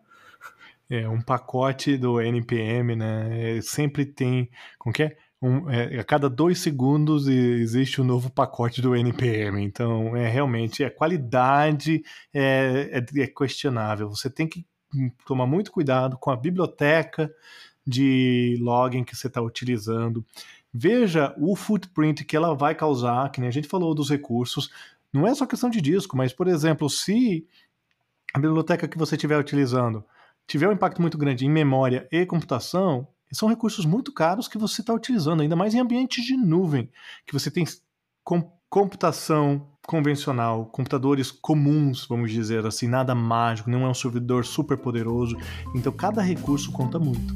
É, 0.90 1.08
um 1.08 1.22
pacote 1.22 1.96
do 1.96 2.20
NPM, 2.20 2.96
né? 2.96 3.56
É, 3.56 3.60
sempre 3.62 4.04
tem. 4.04 4.50
Como 4.78 4.92
que 4.92 5.04
é? 5.04 5.16
Um, 5.42 5.68
é, 5.68 5.98
a 5.98 6.04
cada 6.04 6.30
dois 6.30 6.60
segundos 6.60 7.26
existe 7.26 8.00
um 8.00 8.04
novo 8.04 8.30
pacote 8.30 8.80
do 8.80 8.94
NPM. 8.94 9.60
Então, 9.60 10.16
é 10.16 10.28
realmente 10.28 10.84
a 10.84 10.90
qualidade 10.90 12.02
é, 12.32 12.90
é, 12.92 13.20
é 13.22 13.26
questionável. 13.26 14.08
Você 14.08 14.30
tem 14.30 14.46
que 14.46 14.64
tomar 15.26 15.46
muito 15.46 15.72
cuidado 15.72 16.16
com 16.16 16.30
a 16.30 16.36
biblioteca 16.36 17.32
de 17.84 18.56
login 18.60 19.02
que 19.02 19.16
você 19.16 19.26
está 19.26 19.42
utilizando. 19.42 20.24
Veja 20.72 21.34
o 21.36 21.56
footprint 21.56 22.24
que 22.24 22.36
ela 22.36 22.54
vai 22.54 22.74
causar, 22.74 23.30
que 23.32 23.40
nem 23.40 23.48
a 23.48 23.52
gente 23.52 23.68
falou 23.68 23.94
dos 23.94 24.08
recursos. 24.08 24.70
Não 25.12 25.26
é 25.26 25.34
só 25.34 25.44
questão 25.44 25.68
de 25.68 25.80
disco, 25.80 26.16
mas, 26.16 26.32
por 26.32 26.46
exemplo, 26.46 26.88
se 26.88 27.44
a 28.32 28.38
biblioteca 28.38 28.86
que 28.86 28.96
você 28.96 29.16
estiver 29.16 29.38
utilizando 29.38 30.04
tiver 30.46 30.68
um 30.68 30.72
impacto 30.72 31.00
muito 31.00 31.18
grande 31.18 31.44
em 31.44 31.50
memória 31.50 32.06
e 32.12 32.24
computação, 32.24 33.08
são 33.32 33.48
recursos 33.48 33.84
muito 33.84 34.12
caros 34.12 34.48
que 34.48 34.58
você 34.58 34.80
está 34.80 34.92
utilizando, 34.92 35.42
ainda 35.42 35.56
mais 35.56 35.74
em 35.74 35.80
ambientes 35.80 36.24
de 36.24 36.36
nuvem, 36.36 36.90
que 37.26 37.32
você 37.32 37.50
tem 37.50 37.64
computação 38.68 39.68
convencional, 39.86 40.66
computadores 40.66 41.30
comuns, 41.30 42.06
vamos 42.06 42.30
dizer 42.30 42.64
assim, 42.64 42.86
nada 42.86 43.14
mágico, 43.14 43.68
não 43.68 43.84
é 43.84 43.88
um 43.88 43.94
servidor 43.94 44.44
super 44.44 44.76
poderoso. 44.76 45.36
Então 45.74 45.92
cada 45.92 46.22
recurso 46.22 46.70
conta 46.70 46.98
muito. 46.98 47.34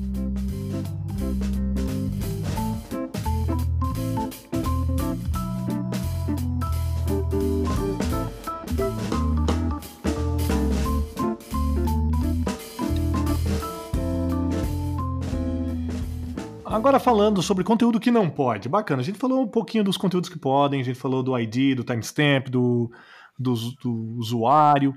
Agora 16.86 17.00
falando 17.00 17.42
sobre 17.42 17.64
conteúdo 17.64 17.98
que 17.98 18.12
não 18.12 18.30
pode. 18.30 18.68
Bacana, 18.68 19.02
a 19.02 19.04
gente 19.04 19.18
falou 19.18 19.42
um 19.42 19.48
pouquinho 19.48 19.82
dos 19.82 19.96
conteúdos 19.96 20.30
que 20.30 20.38
podem, 20.38 20.80
a 20.80 20.84
gente 20.84 20.96
falou 20.96 21.20
do 21.20 21.36
ID, 21.36 21.74
do 21.74 21.82
timestamp, 21.82 22.46
do, 22.48 22.92
do, 23.36 23.54
do 23.82 23.92
usuário, 24.16 24.96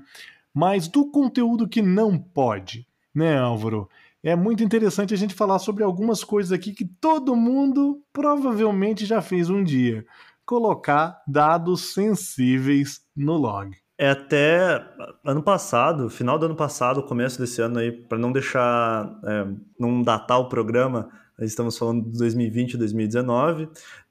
mas 0.54 0.86
do 0.86 1.10
conteúdo 1.10 1.68
que 1.68 1.82
não 1.82 2.16
pode, 2.16 2.86
né, 3.12 3.36
Álvaro? 3.40 3.90
É 4.22 4.36
muito 4.36 4.62
interessante 4.62 5.12
a 5.12 5.16
gente 5.16 5.34
falar 5.34 5.58
sobre 5.58 5.82
algumas 5.82 6.22
coisas 6.22 6.52
aqui 6.52 6.72
que 6.72 6.84
todo 6.84 7.34
mundo 7.34 8.00
provavelmente 8.12 9.04
já 9.04 9.20
fez 9.20 9.50
um 9.50 9.64
dia. 9.64 10.06
Colocar 10.46 11.20
dados 11.26 11.92
sensíveis 11.92 13.04
no 13.16 13.36
log. 13.36 13.76
É 13.98 14.10
até 14.10 14.80
ano 15.24 15.42
passado, 15.42 16.08
final 16.08 16.38
do 16.38 16.46
ano 16.46 16.54
passado, 16.54 17.02
começo 17.02 17.36
desse 17.36 17.60
ano 17.60 17.80
aí, 17.80 17.90
para 17.90 18.16
não 18.16 18.30
deixar, 18.30 19.12
é, 19.24 19.46
não 19.76 20.02
datar 20.02 20.38
o 20.38 20.48
programa, 20.48 21.10
estamos 21.48 21.78
falando 21.78 22.10
de 22.10 22.18
2020 22.18 22.74
e 22.74 22.76
2019, 22.76 23.68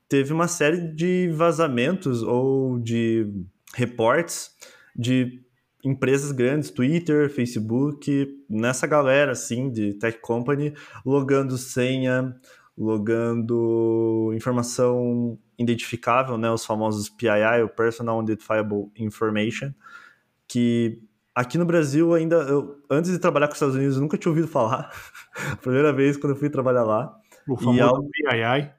teve 0.07 0.33
uma 0.33 0.47
série 0.47 0.93
de 0.93 1.29
vazamentos 1.31 2.23
ou 2.23 2.79
de 2.79 3.31
reportes 3.75 4.51
de 4.95 5.41
empresas 5.83 6.31
grandes, 6.31 6.71
Twitter, 6.71 7.29
Facebook, 7.29 8.43
nessa 8.49 8.85
galera 8.85 9.31
assim 9.31 9.71
de 9.71 9.93
tech 9.93 10.19
company, 10.19 10.73
logando 11.05 11.57
senha, 11.57 12.35
logando 12.77 14.31
informação 14.33 15.37
identificável, 15.57 16.37
né, 16.37 16.49
os 16.49 16.65
famosos 16.65 17.09
PII, 17.09 17.63
o 17.63 17.69
Personal 17.69 18.21
Identifiable 18.23 18.89
Information, 18.97 19.73
que 20.47 21.01
aqui 21.35 21.57
no 21.57 21.65
Brasil 21.65 22.13
ainda, 22.13 22.37
eu, 22.37 22.81
antes 22.89 23.11
de 23.11 23.19
trabalhar 23.19 23.47
com 23.47 23.53
os 23.53 23.57
Estados 23.57 23.75
Unidos, 23.75 23.95
eu 23.95 24.01
nunca 24.01 24.17
tinha 24.17 24.29
ouvido 24.29 24.47
falar. 24.47 24.91
Primeira 25.61 25.93
vez 25.93 26.17
quando 26.17 26.33
eu 26.33 26.39
fui 26.39 26.49
trabalhar 26.49 26.83
lá. 26.83 27.18
O 27.49 27.57
famoso 27.57 27.83
algo... 27.83 28.09
PII. 28.11 28.71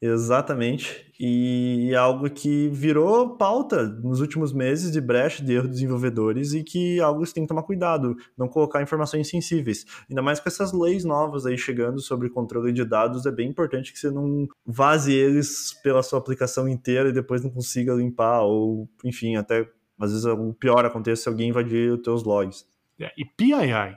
Exatamente. 0.00 1.10
E 1.18 1.94
algo 1.94 2.28
que 2.28 2.68
virou 2.68 3.36
pauta 3.36 3.84
nos 3.84 4.20
últimos 4.20 4.52
meses 4.52 4.92
de 4.92 5.00
brecha 5.00 5.42
de 5.42 5.54
erro 5.54 5.64
de 5.64 5.70
desenvolvedores 5.70 6.52
e 6.52 6.62
que 6.62 7.00
algo 7.00 7.24
você 7.24 7.32
tem 7.32 7.44
que 7.44 7.48
tomar 7.48 7.62
cuidado, 7.62 8.14
não 8.36 8.46
colocar 8.46 8.82
informações 8.82 9.28
sensíveis. 9.28 9.86
Ainda 10.08 10.20
mais 10.20 10.38
com 10.38 10.48
essas 10.48 10.72
leis 10.72 11.04
novas 11.04 11.46
aí 11.46 11.56
chegando 11.56 11.98
sobre 12.00 12.28
controle 12.28 12.72
de 12.72 12.84
dados, 12.84 13.24
é 13.24 13.32
bem 13.32 13.48
importante 13.48 13.92
que 13.92 13.98
você 13.98 14.10
não 14.10 14.46
vaze 14.66 15.14
eles 15.14 15.72
pela 15.82 16.02
sua 16.02 16.18
aplicação 16.18 16.68
inteira 16.68 17.08
e 17.08 17.12
depois 17.12 17.42
não 17.42 17.50
consiga 17.50 17.94
limpar, 17.94 18.42
ou 18.42 18.86
enfim, 19.02 19.36
até 19.36 19.66
às 19.98 20.10
vezes 20.10 20.26
o 20.26 20.52
pior 20.52 20.84
acontece 20.84 21.22
se 21.22 21.28
alguém 21.28 21.48
invadir 21.48 21.90
os 21.90 22.02
teus 22.02 22.22
logs. 22.22 22.66
É, 23.00 23.10
e 23.16 23.24
PII, 23.24 23.96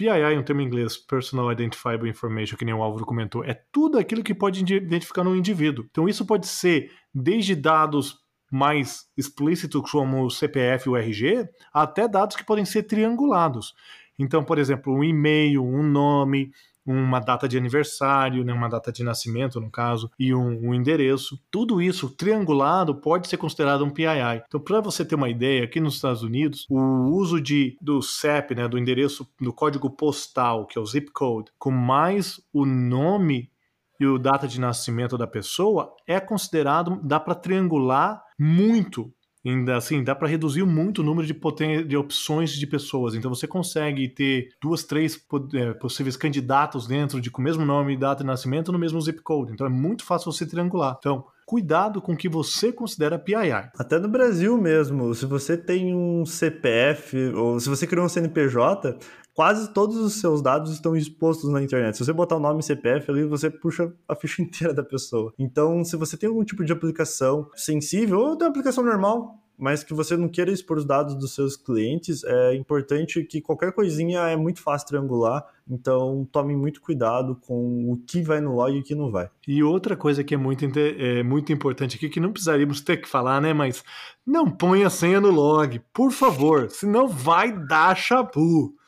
PII, 0.00 0.38
um 0.38 0.42
termo 0.42 0.62
em 0.62 0.64
inglês, 0.64 0.96
Personal 0.96 1.52
Identifiable 1.52 2.08
Information, 2.08 2.56
que 2.56 2.64
nem 2.64 2.72
o 2.72 2.82
Álvaro 2.82 3.04
comentou, 3.04 3.44
é 3.44 3.52
tudo 3.70 3.98
aquilo 3.98 4.22
que 4.22 4.34
pode 4.34 4.64
identificar 4.74 5.28
um 5.28 5.36
indivíduo. 5.36 5.84
Então 5.90 6.08
isso 6.08 6.24
pode 6.24 6.46
ser 6.46 6.90
desde 7.14 7.54
dados 7.54 8.18
mais 8.50 9.04
explícitos 9.14 9.90
como 9.90 10.24
o 10.24 10.30
CPF 10.30 10.88
e 10.88 10.90
o 10.90 10.96
RG, 10.96 11.46
até 11.70 12.08
dados 12.08 12.34
que 12.34 12.46
podem 12.46 12.64
ser 12.64 12.84
triangulados. 12.84 13.74
Então, 14.18 14.42
por 14.42 14.58
exemplo, 14.58 14.90
um 14.90 15.04
e-mail, 15.04 15.62
um 15.62 15.82
nome, 15.82 16.50
uma 16.84 17.20
data 17.20 17.48
de 17.48 17.56
aniversário, 17.56 18.44
né, 18.44 18.52
uma 18.52 18.68
data 18.68 18.90
de 18.90 19.02
nascimento, 19.04 19.60
no 19.60 19.70
caso, 19.70 20.10
e 20.18 20.34
um, 20.34 20.68
um 20.68 20.74
endereço. 20.74 21.38
Tudo 21.50 21.80
isso 21.80 22.08
triangulado 22.10 22.94
pode 22.94 23.28
ser 23.28 23.36
considerado 23.36 23.84
um 23.84 23.90
PII. 23.90 24.42
Então, 24.46 24.60
para 24.60 24.80
você 24.80 25.04
ter 25.04 25.14
uma 25.14 25.28
ideia, 25.28 25.64
aqui 25.64 25.80
nos 25.80 25.94
Estados 25.94 26.22
Unidos, 26.22 26.66
o 26.70 27.10
uso 27.10 27.40
de, 27.40 27.76
do 27.80 28.02
CEP, 28.02 28.54
né, 28.54 28.68
do 28.68 28.78
endereço, 28.78 29.28
do 29.40 29.52
código 29.52 29.90
postal, 29.90 30.66
que 30.66 30.78
é 30.78 30.80
o 30.80 30.86
zip 30.86 31.10
code, 31.12 31.50
com 31.58 31.70
mais 31.70 32.40
o 32.52 32.64
nome 32.64 33.50
e 33.98 34.06
o 34.06 34.18
data 34.18 34.48
de 34.48 34.58
nascimento 34.58 35.18
da 35.18 35.26
pessoa, 35.26 35.94
é 36.06 36.18
considerado, 36.18 36.98
dá 37.02 37.20
para 37.20 37.34
triangular 37.34 38.22
muito 38.38 39.12
Ainda 39.44 39.76
assim, 39.76 40.04
dá 40.04 40.14
para 40.14 40.28
reduzir 40.28 40.64
muito 40.64 41.00
o 41.00 41.04
número 41.04 41.26
de, 41.26 41.32
poten 41.32 41.86
de 41.86 41.96
opções 41.96 42.52
de 42.52 42.66
pessoas. 42.66 43.14
Então 43.14 43.32
você 43.34 43.46
consegue 43.46 44.08
ter 44.08 44.50
duas, 44.60 44.84
três 44.84 45.18
é, 45.54 45.72
possíveis 45.72 46.16
candidatos 46.16 46.86
dentro 46.86 47.20
de 47.20 47.30
com 47.30 47.40
o 47.40 47.44
mesmo 47.44 47.64
nome 47.64 47.96
data 47.96 48.22
de 48.22 48.26
nascimento 48.26 48.70
no 48.70 48.78
mesmo 48.78 49.00
zip 49.00 49.22
code. 49.22 49.52
Então 49.52 49.66
é 49.66 49.70
muito 49.70 50.04
fácil 50.04 50.30
você 50.30 50.46
triangular. 50.46 50.96
Então, 50.98 51.24
cuidado 51.46 52.02
com 52.02 52.12
o 52.12 52.16
que 52.16 52.28
você 52.28 52.70
considera 52.70 53.18
PII. 53.18 53.70
Até 53.78 53.98
no 53.98 54.08
Brasil 54.08 54.56
mesmo, 54.58 55.14
se 55.14 55.24
você 55.24 55.56
tem 55.56 55.94
um 55.94 56.24
CPF 56.26 57.16
ou 57.34 57.58
se 57.58 57.68
você 57.68 57.86
criou 57.86 58.04
um 58.04 58.08
CNPJ, 58.08 58.98
quase 59.40 59.72
todos 59.72 59.96
os 59.96 60.20
seus 60.20 60.42
dados 60.42 60.70
estão 60.70 60.94
expostos 60.94 61.48
na 61.48 61.62
internet. 61.62 61.96
Se 61.96 62.04
você 62.04 62.12
botar 62.12 62.36
o 62.36 62.38
nome 62.38 62.62
CPF 62.62 63.10
ali, 63.10 63.24
você 63.24 63.48
puxa 63.48 63.90
a 64.06 64.14
ficha 64.14 64.42
inteira 64.44 64.74
da 64.74 64.82
pessoa. 64.82 65.32
Então, 65.38 65.82
se 65.82 65.96
você 65.96 66.14
tem 66.14 66.28
algum 66.28 66.44
tipo 66.44 66.62
de 66.62 66.74
aplicação 66.74 67.48
sensível 67.56 68.18
ou 68.18 68.36
tem 68.36 68.46
uma 68.46 68.50
aplicação 68.50 68.84
normal, 68.84 69.38
mas 69.56 69.82
que 69.82 69.94
você 69.94 70.14
não 70.14 70.28
queira 70.28 70.50
expor 70.50 70.76
os 70.76 70.84
dados 70.84 71.14
dos 71.14 71.34
seus 71.34 71.56
clientes, 71.56 72.22
é 72.22 72.54
importante 72.54 73.24
que 73.24 73.40
qualquer 73.40 73.72
coisinha 73.72 74.20
é 74.28 74.36
muito 74.36 74.60
fácil 74.60 74.88
triangular, 74.88 75.42
então 75.66 76.28
tome 76.30 76.54
muito 76.54 76.82
cuidado 76.82 77.34
com 77.34 77.90
o 77.90 77.96
que 78.06 78.20
vai 78.20 78.42
no 78.42 78.54
log 78.54 78.76
e 78.76 78.80
o 78.80 78.84
que 78.84 78.94
não 78.94 79.10
vai. 79.10 79.30
E 79.48 79.62
outra 79.62 79.96
coisa 79.96 80.22
que 80.22 80.34
é 80.34 80.36
muito, 80.36 80.66
é 80.78 81.22
muito 81.22 81.50
importante 81.50 81.96
aqui, 81.96 82.10
que 82.10 82.20
não 82.20 82.30
precisaríamos 82.30 82.82
ter 82.82 82.98
que 82.98 83.08
falar, 83.08 83.40
né, 83.40 83.54
mas 83.54 83.82
não 84.26 84.50
ponha 84.50 84.90
senha 84.90 85.18
no 85.18 85.30
log, 85.30 85.80
por 85.94 86.12
favor, 86.12 86.68
senão 86.68 87.08
vai 87.08 87.50
dar 87.66 87.96
chabu. 87.96 88.78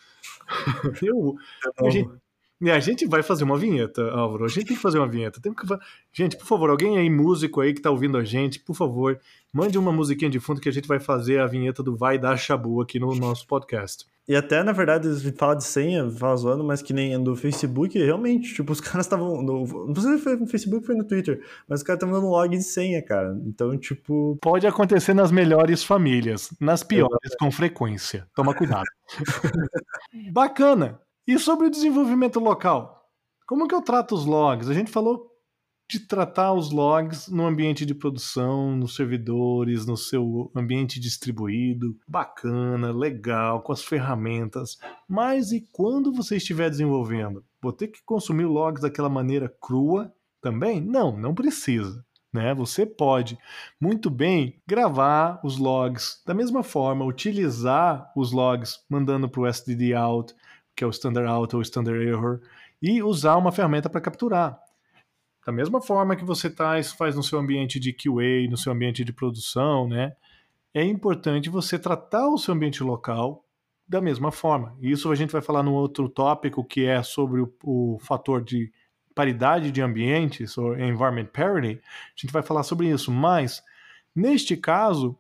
Eu, 1.03 1.37
a, 1.85 1.91
gente, 1.91 2.11
a 2.71 2.81
gente 2.81 3.07
vai 3.07 3.23
fazer 3.23 3.45
uma 3.45 3.59
vinheta, 3.59 4.03
Álvaro. 4.11 4.45
A 4.45 4.49
gente 4.49 4.67
tem 4.67 4.77
que 4.77 4.83
fazer 4.83 4.99
uma 4.99 5.09
vinheta. 5.09 5.41
Tem 5.41 5.53
que... 5.53 5.67
Gente, 6.13 6.37
por 6.37 6.47
favor, 6.47 6.71
alguém 6.71 6.99
aí, 6.99 7.11
músico 7.11 7.61
aí 7.61 7.73
que 7.73 7.83
tá 7.83 7.91
ouvindo 7.91 8.17
a 8.17 8.25
gente, 8.25 8.61
por 8.61 8.75
favor, 8.75 9.21
mande 9.53 9.79
uma 9.79 9.93
musiquinha 9.93 10.31
de 10.31 10.41
fundo 10.41 10.61
que 10.61 10.69
a 10.69 10.73
gente 10.73 10.89
vai 10.89 11.01
fazer 11.01 11.41
a 11.41 11.47
vinheta 11.47 11.83
do 11.83 11.97
Vai 11.97 12.19
Dar 12.19 12.37
Chabu 12.37 12.81
aqui 12.81 12.99
no 12.99 13.15
nosso 13.15 13.47
podcast. 13.47 14.07
E 14.29 14.37
até, 14.37 14.63
na 14.63 14.71
verdade, 14.71 15.09
fala 15.33 15.57
de 15.57 15.65
senha, 15.65 16.09
fala 16.11 16.37
zoando, 16.37 16.63
mas 16.63 16.81
que 16.81 16.93
nem 16.93 17.21
do 17.23 17.35
Facebook, 17.35 17.99
realmente, 17.99 18.55
tipo, 18.55 18.73
os 18.73 18.81
caras 18.81 19.07
estavam. 19.07 19.43
Não 19.43 19.95
sei 19.97 20.17
se 20.17 20.23
foi 20.23 20.37
no 20.37 20.47
Facebook 20.47 20.87
foi 20.87 20.95
no 20.95 21.05
Twitter, 21.05 21.45
mas 21.69 21.81
os 21.81 21.83
caras 21.85 21.99
estavam 21.99 22.21
dando 22.21 22.31
log 22.31 22.57
de 22.57 22.63
senha, 22.63 23.03
cara. 23.03 23.37
Então, 23.45 23.77
tipo. 23.77 24.39
Pode 24.41 24.67
acontecer 24.67 25.13
nas 25.15 25.33
melhores 25.33 25.83
famílias, 25.83 26.55
nas 26.61 26.83
piores, 26.83 27.35
com 27.39 27.51
frequência. 27.51 28.27
Toma 28.35 28.55
cuidado. 28.55 28.85
Bacana. 30.33 31.01
E 31.27 31.39
sobre 31.39 31.67
o 31.67 31.71
desenvolvimento 31.71 32.39
local? 32.39 33.09
Como 33.47 33.67
que 33.69 33.75
eu 33.75 33.83
trato 33.83 34.15
os 34.15 34.25
logs? 34.25 34.69
A 34.69 34.75
gente 34.75 34.91
falou 34.91 35.32
de 35.93 36.01
tratar 36.01 36.55
os 36.55 36.71
logs 36.71 37.29
no 37.29 37.45
ambiente 37.45 37.85
de 37.85 37.95
produção, 37.95 38.75
nos 38.75 38.97
servidores, 38.97 39.85
no 39.85 39.95
seu 39.95 40.51
ambiente 40.57 40.99
distribuído, 40.99 41.95
bacana, 42.09 42.91
legal, 42.91 43.61
com 43.61 43.73
as 43.73 43.85
ferramentas. 43.85 44.79
Mas 45.07 45.53
e 45.53 45.69
quando 45.71 46.11
você 46.11 46.39
estiver 46.39 46.71
desenvolvendo? 46.71 47.45
Vou 47.61 47.75
ter 47.75 47.89
que 47.89 48.03
consumir 48.07 48.47
logs 48.47 48.81
daquela 48.81 49.11
maneira 49.11 49.55
crua 49.61 50.11
também? 50.41 50.81
Não, 50.81 51.15
não 51.15 51.35
precisa. 51.35 52.03
Né? 52.33 52.55
Você 52.55 52.87
pode 52.87 53.39
muito 53.79 54.09
bem 54.09 54.63
gravar 54.67 55.41
os 55.45 55.59
logs 55.59 56.23
da 56.25 56.33
mesma 56.33 56.63
forma, 56.63 57.05
utilizar 57.05 58.11
os 58.17 58.33
logs 58.33 58.79
mandando 58.89 59.29
para 59.29 59.43
o 59.43 59.53
STD 59.53 59.93
out, 59.93 60.35
que 60.75 60.83
é 60.83 60.87
o 60.87 60.91
standard 60.91 61.29
out 61.29 61.55
ou 61.55 61.61
standard 61.61 62.03
error, 62.03 62.41
e 62.81 63.03
usar 63.03 63.37
uma 63.37 63.53
ferramenta 63.53 63.91
para 63.91 64.01
capturar. 64.01 64.59
Da 65.45 65.53
mesma 65.53 65.81
forma 65.81 66.15
que 66.15 66.25
você 66.25 66.49
faz 66.97 67.17
no 67.17 67.23
seu 67.23 67.39
ambiente 67.39 67.81
de 67.81 67.93
QA, 67.93 68.49
no 68.49 68.57
seu 68.57 68.73
ambiente 68.73 69.05
de 69.05 69.13
produção, 69.13 69.89
né? 69.89 70.15
É 70.73 70.85
importante 70.85 71.51
você 71.51 71.79
tratar 71.79 72.29
o 72.29 72.39
seu 72.39 72.55
ambiente 72.55 72.83
local 72.83 73.45
da 73.87 74.01
mesma 74.01 74.31
forma. 74.31 74.77
Isso 74.81 75.11
a 75.11 75.15
gente 75.15 75.33
vai 75.33 75.43
falar 75.43 75.63
no 75.63 75.75
outro 75.75 76.09
tópico 76.09 76.65
que 76.65 76.87
é 76.87 77.03
sobre 77.03 77.43
o, 77.43 77.53
o 77.65 77.99
fator 78.01 78.43
de 78.43 78.73
paridade 79.15 79.71
de 79.71 79.83
ambientes, 79.83 80.57
ou 80.57 80.75
environment 80.79 81.27
parity. 81.27 81.81
A 81.83 82.21
gente 82.21 82.33
vai 82.33 82.43
falar 82.43 82.63
sobre 82.63 82.89
isso, 82.89 83.11
mas 83.11 83.63
neste 84.15 84.57
caso, 84.57 85.19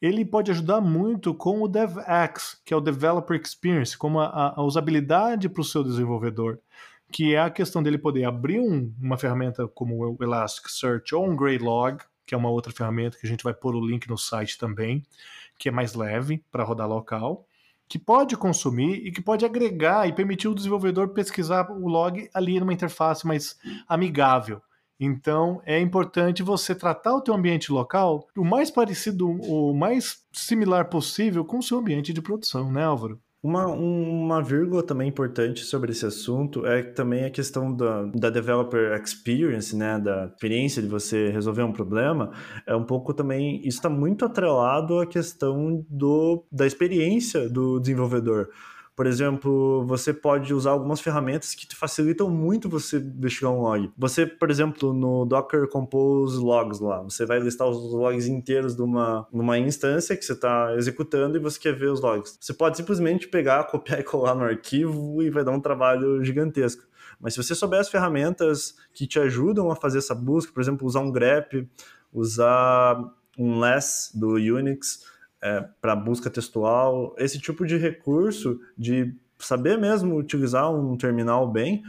ele 0.00 0.24
pode 0.24 0.50
ajudar 0.50 0.80
muito 0.80 1.34
com 1.34 1.62
o 1.62 1.68
DevX, 1.68 2.60
que 2.64 2.72
é 2.72 2.76
o 2.76 2.80
Developer 2.80 3.38
Experience, 3.40 3.96
como 3.96 4.18
a, 4.18 4.54
a 4.56 4.62
usabilidade 4.62 5.48
para 5.48 5.60
o 5.60 5.64
seu 5.64 5.84
desenvolvedor 5.84 6.58
que 7.10 7.34
é 7.34 7.40
a 7.40 7.50
questão 7.50 7.82
dele 7.82 7.98
poder 7.98 8.24
abrir 8.24 8.60
um, 8.60 8.92
uma 9.00 9.18
ferramenta 9.18 9.66
como 9.68 9.96
o 9.96 10.22
Elasticsearch 10.22 11.14
ou 11.14 11.28
um 11.28 11.36
Greylog, 11.36 11.98
que 12.26 12.34
é 12.34 12.38
uma 12.38 12.50
outra 12.50 12.72
ferramenta 12.72 13.18
que 13.18 13.26
a 13.26 13.28
gente 13.28 13.42
vai 13.42 13.52
pôr 13.52 13.74
o 13.74 13.84
link 13.84 14.08
no 14.08 14.16
site 14.16 14.56
também, 14.56 15.02
que 15.58 15.68
é 15.68 15.72
mais 15.72 15.94
leve 15.94 16.44
para 16.50 16.64
rodar 16.64 16.88
local, 16.88 17.44
que 17.88 17.98
pode 17.98 18.36
consumir 18.36 19.04
e 19.04 19.10
que 19.10 19.20
pode 19.20 19.44
agregar 19.44 20.08
e 20.08 20.12
permitir 20.12 20.46
o 20.46 20.54
desenvolvedor 20.54 21.08
pesquisar 21.08 21.68
o 21.70 21.88
log 21.88 22.30
ali 22.32 22.60
numa 22.60 22.72
interface 22.72 23.26
mais 23.26 23.58
amigável. 23.88 24.62
Então 24.98 25.60
é 25.64 25.80
importante 25.80 26.42
você 26.42 26.74
tratar 26.74 27.14
o 27.14 27.20
teu 27.20 27.34
ambiente 27.34 27.72
local 27.72 28.28
o 28.36 28.44
mais 28.44 28.70
parecido, 28.70 29.28
o 29.28 29.74
mais 29.74 30.24
similar 30.30 30.88
possível 30.88 31.44
com 31.44 31.58
o 31.58 31.62
seu 31.62 31.78
ambiente 31.78 32.12
de 32.12 32.22
produção, 32.22 32.70
né, 32.70 32.84
Álvaro? 32.84 33.20
Uma, 33.42 33.66
uma 33.68 34.42
vírgula 34.42 34.82
também 34.82 35.08
importante 35.08 35.64
sobre 35.64 35.92
esse 35.92 36.04
assunto 36.04 36.66
é 36.66 36.82
também 36.82 37.24
a 37.24 37.30
questão 37.30 37.74
da, 37.74 38.04
da 38.14 38.28
developer 38.28 38.92
experience, 39.02 39.74
né, 39.74 39.98
da 39.98 40.26
experiência 40.26 40.82
de 40.82 40.88
você 40.88 41.30
resolver 41.30 41.62
um 41.62 41.72
problema, 41.72 42.32
é 42.66 42.76
um 42.76 42.84
pouco 42.84 43.14
também, 43.14 43.58
isso 43.66 43.78
está 43.78 43.88
muito 43.88 44.26
atrelado 44.26 44.98
à 44.98 45.06
questão 45.06 45.82
do, 45.88 46.44
da 46.52 46.66
experiência 46.66 47.48
do 47.48 47.80
desenvolvedor. 47.80 48.50
Por 49.00 49.06
exemplo, 49.06 49.82
você 49.86 50.12
pode 50.12 50.52
usar 50.52 50.72
algumas 50.72 51.00
ferramentas 51.00 51.54
que 51.54 51.66
te 51.66 51.74
facilitam 51.74 52.28
muito 52.28 52.68
você 52.68 52.98
investigar 52.98 53.50
um 53.50 53.62
log. 53.62 53.90
Você, 53.96 54.26
por 54.26 54.50
exemplo, 54.50 54.92
no 54.92 55.24
Docker 55.24 55.66
Compose 55.68 56.36
Logs 56.36 56.80
lá, 56.80 57.02
você 57.02 57.24
vai 57.24 57.40
listar 57.40 57.66
os 57.66 57.94
logs 57.94 58.26
inteiros 58.26 58.76
de 58.76 58.82
uma, 58.82 59.26
numa 59.32 59.58
instância 59.58 60.14
que 60.14 60.22
você 60.22 60.34
está 60.34 60.74
executando 60.76 61.38
e 61.38 61.40
você 61.40 61.58
quer 61.58 61.74
ver 61.74 61.86
os 61.86 62.02
logs. 62.02 62.36
Você 62.38 62.52
pode 62.52 62.76
simplesmente 62.76 63.26
pegar, 63.26 63.64
copiar 63.72 64.00
e 64.00 64.04
colar 64.04 64.34
no 64.34 64.44
arquivo 64.44 65.22
e 65.22 65.30
vai 65.30 65.44
dar 65.44 65.52
um 65.52 65.60
trabalho 65.62 66.22
gigantesco. 66.22 66.82
Mas 67.18 67.32
se 67.32 67.42
você 67.42 67.54
souber 67.54 67.80
as 67.80 67.88
ferramentas 67.88 68.74
que 68.92 69.06
te 69.06 69.18
ajudam 69.18 69.70
a 69.70 69.76
fazer 69.76 69.96
essa 69.96 70.14
busca, 70.14 70.52
por 70.52 70.60
exemplo, 70.60 70.86
usar 70.86 71.00
um 71.00 71.10
grep, 71.10 71.66
usar 72.12 73.02
um 73.38 73.60
less 73.60 74.10
do 74.14 74.34
Unix, 74.34 75.06
é, 75.42 75.64
para 75.80 75.96
busca 75.96 76.30
textual, 76.30 77.14
esse 77.18 77.38
tipo 77.38 77.66
de 77.66 77.76
recurso 77.76 78.60
de 78.76 79.14
saber 79.38 79.78
mesmo 79.78 80.16
utilizar 80.16 80.70
um 80.72 80.96
terminal 80.96 81.50
bem 81.50 81.82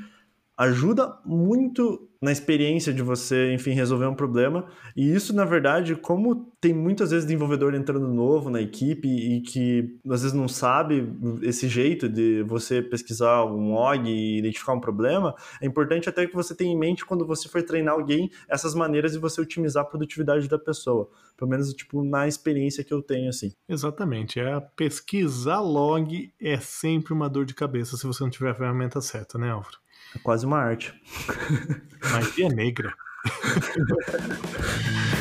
ajuda 0.61 1.17
muito 1.25 2.07
na 2.21 2.31
experiência 2.31 2.93
de 2.93 3.01
você, 3.01 3.51
enfim, 3.51 3.71
resolver 3.71 4.05
um 4.05 4.13
problema. 4.13 4.67
E 4.95 5.11
isso, 5.11 5.35
na 5.35 5.43
verdade, 5.43 5.95
como 5.95 6.53
tem 6.61 6.71
muitas 6.71 7.09
vezes 7.09 7.25
desenvolvedor 7.25 7.73
entrando 7.73 8.07
novo 8.07 8.51
na 8.51 8.61
equipe 8.61 9.07
e 9.07 9.41
que 9.41 9.97
às 10.07 10.21
vezes 10.21 10.33
não 10.33 10.47
sabe 10.47 11.11
esse 11.41 11.67
jeito 11.67 12.07
de 12.07 12.43
você 12.43 12.79
pesquisar 12.79 13.43
um 13.45 13.73
log 13.73 14.07
e 14.07 14.37
identificar 14.37 14.73
um 14.73 14.79
problema, 14.79 15.33
é 15.59 15.65
importante 15.65 16.07
até 16.07 16.27
que 16.27 16.35
você 16.35 16.53
tenha 16.53 16.71
em 16.71 16.77
mente 16.77 17.03
quando 17.03 17.25
você 17.25 17.49
for 17.49 17.63
treinar 17.63 17.95
alguém 17.95 18.29
essas 18.47 18.75
maneiras 18.75 19.13
de 19.13 19.17
você 19.17 19.41
otimizar 19.41 19.81
a 19.81 19.87
produtividade 19.87 20.47
da 20.47 20.59
pessoa. 20.59 21.09
Pelo 21.35 21.49
menos, 21.49 21.73
tipo, 21.73 22.03
na 22.03 22.27
experiência 22.27 22.83
que 22.83 22.93
eu 22.93 23.01
tenho, 23.01 23.29
assim. 23.29 23.51
Exatamente. 23.67 24.39
É 24.39 24.59
pesquisar 24.75 25.59
log 25.59 26.31
é 26.39 26.59
sempre 26.59 27.13
uma 27.13 27.27
dor 27.27 27.45
de 27.45 27.55
cabeça 27.55 27.97
se 27.97 28.05
você 28.05 28.23
não 28.23 28.29
tiver 28.29 28.51
a 28.51 28.55
ferramenta 28.55 29.01
certa, 29.01 29.39
né, 29.39 29.49
Álvaro? 29.49 29.81
É 30.15 30.19
quase 30.19 30.45
uma 30.45 30.57
arte. 30.57 30.93
Magia 32.11 32.49
negra. 32.49 32.93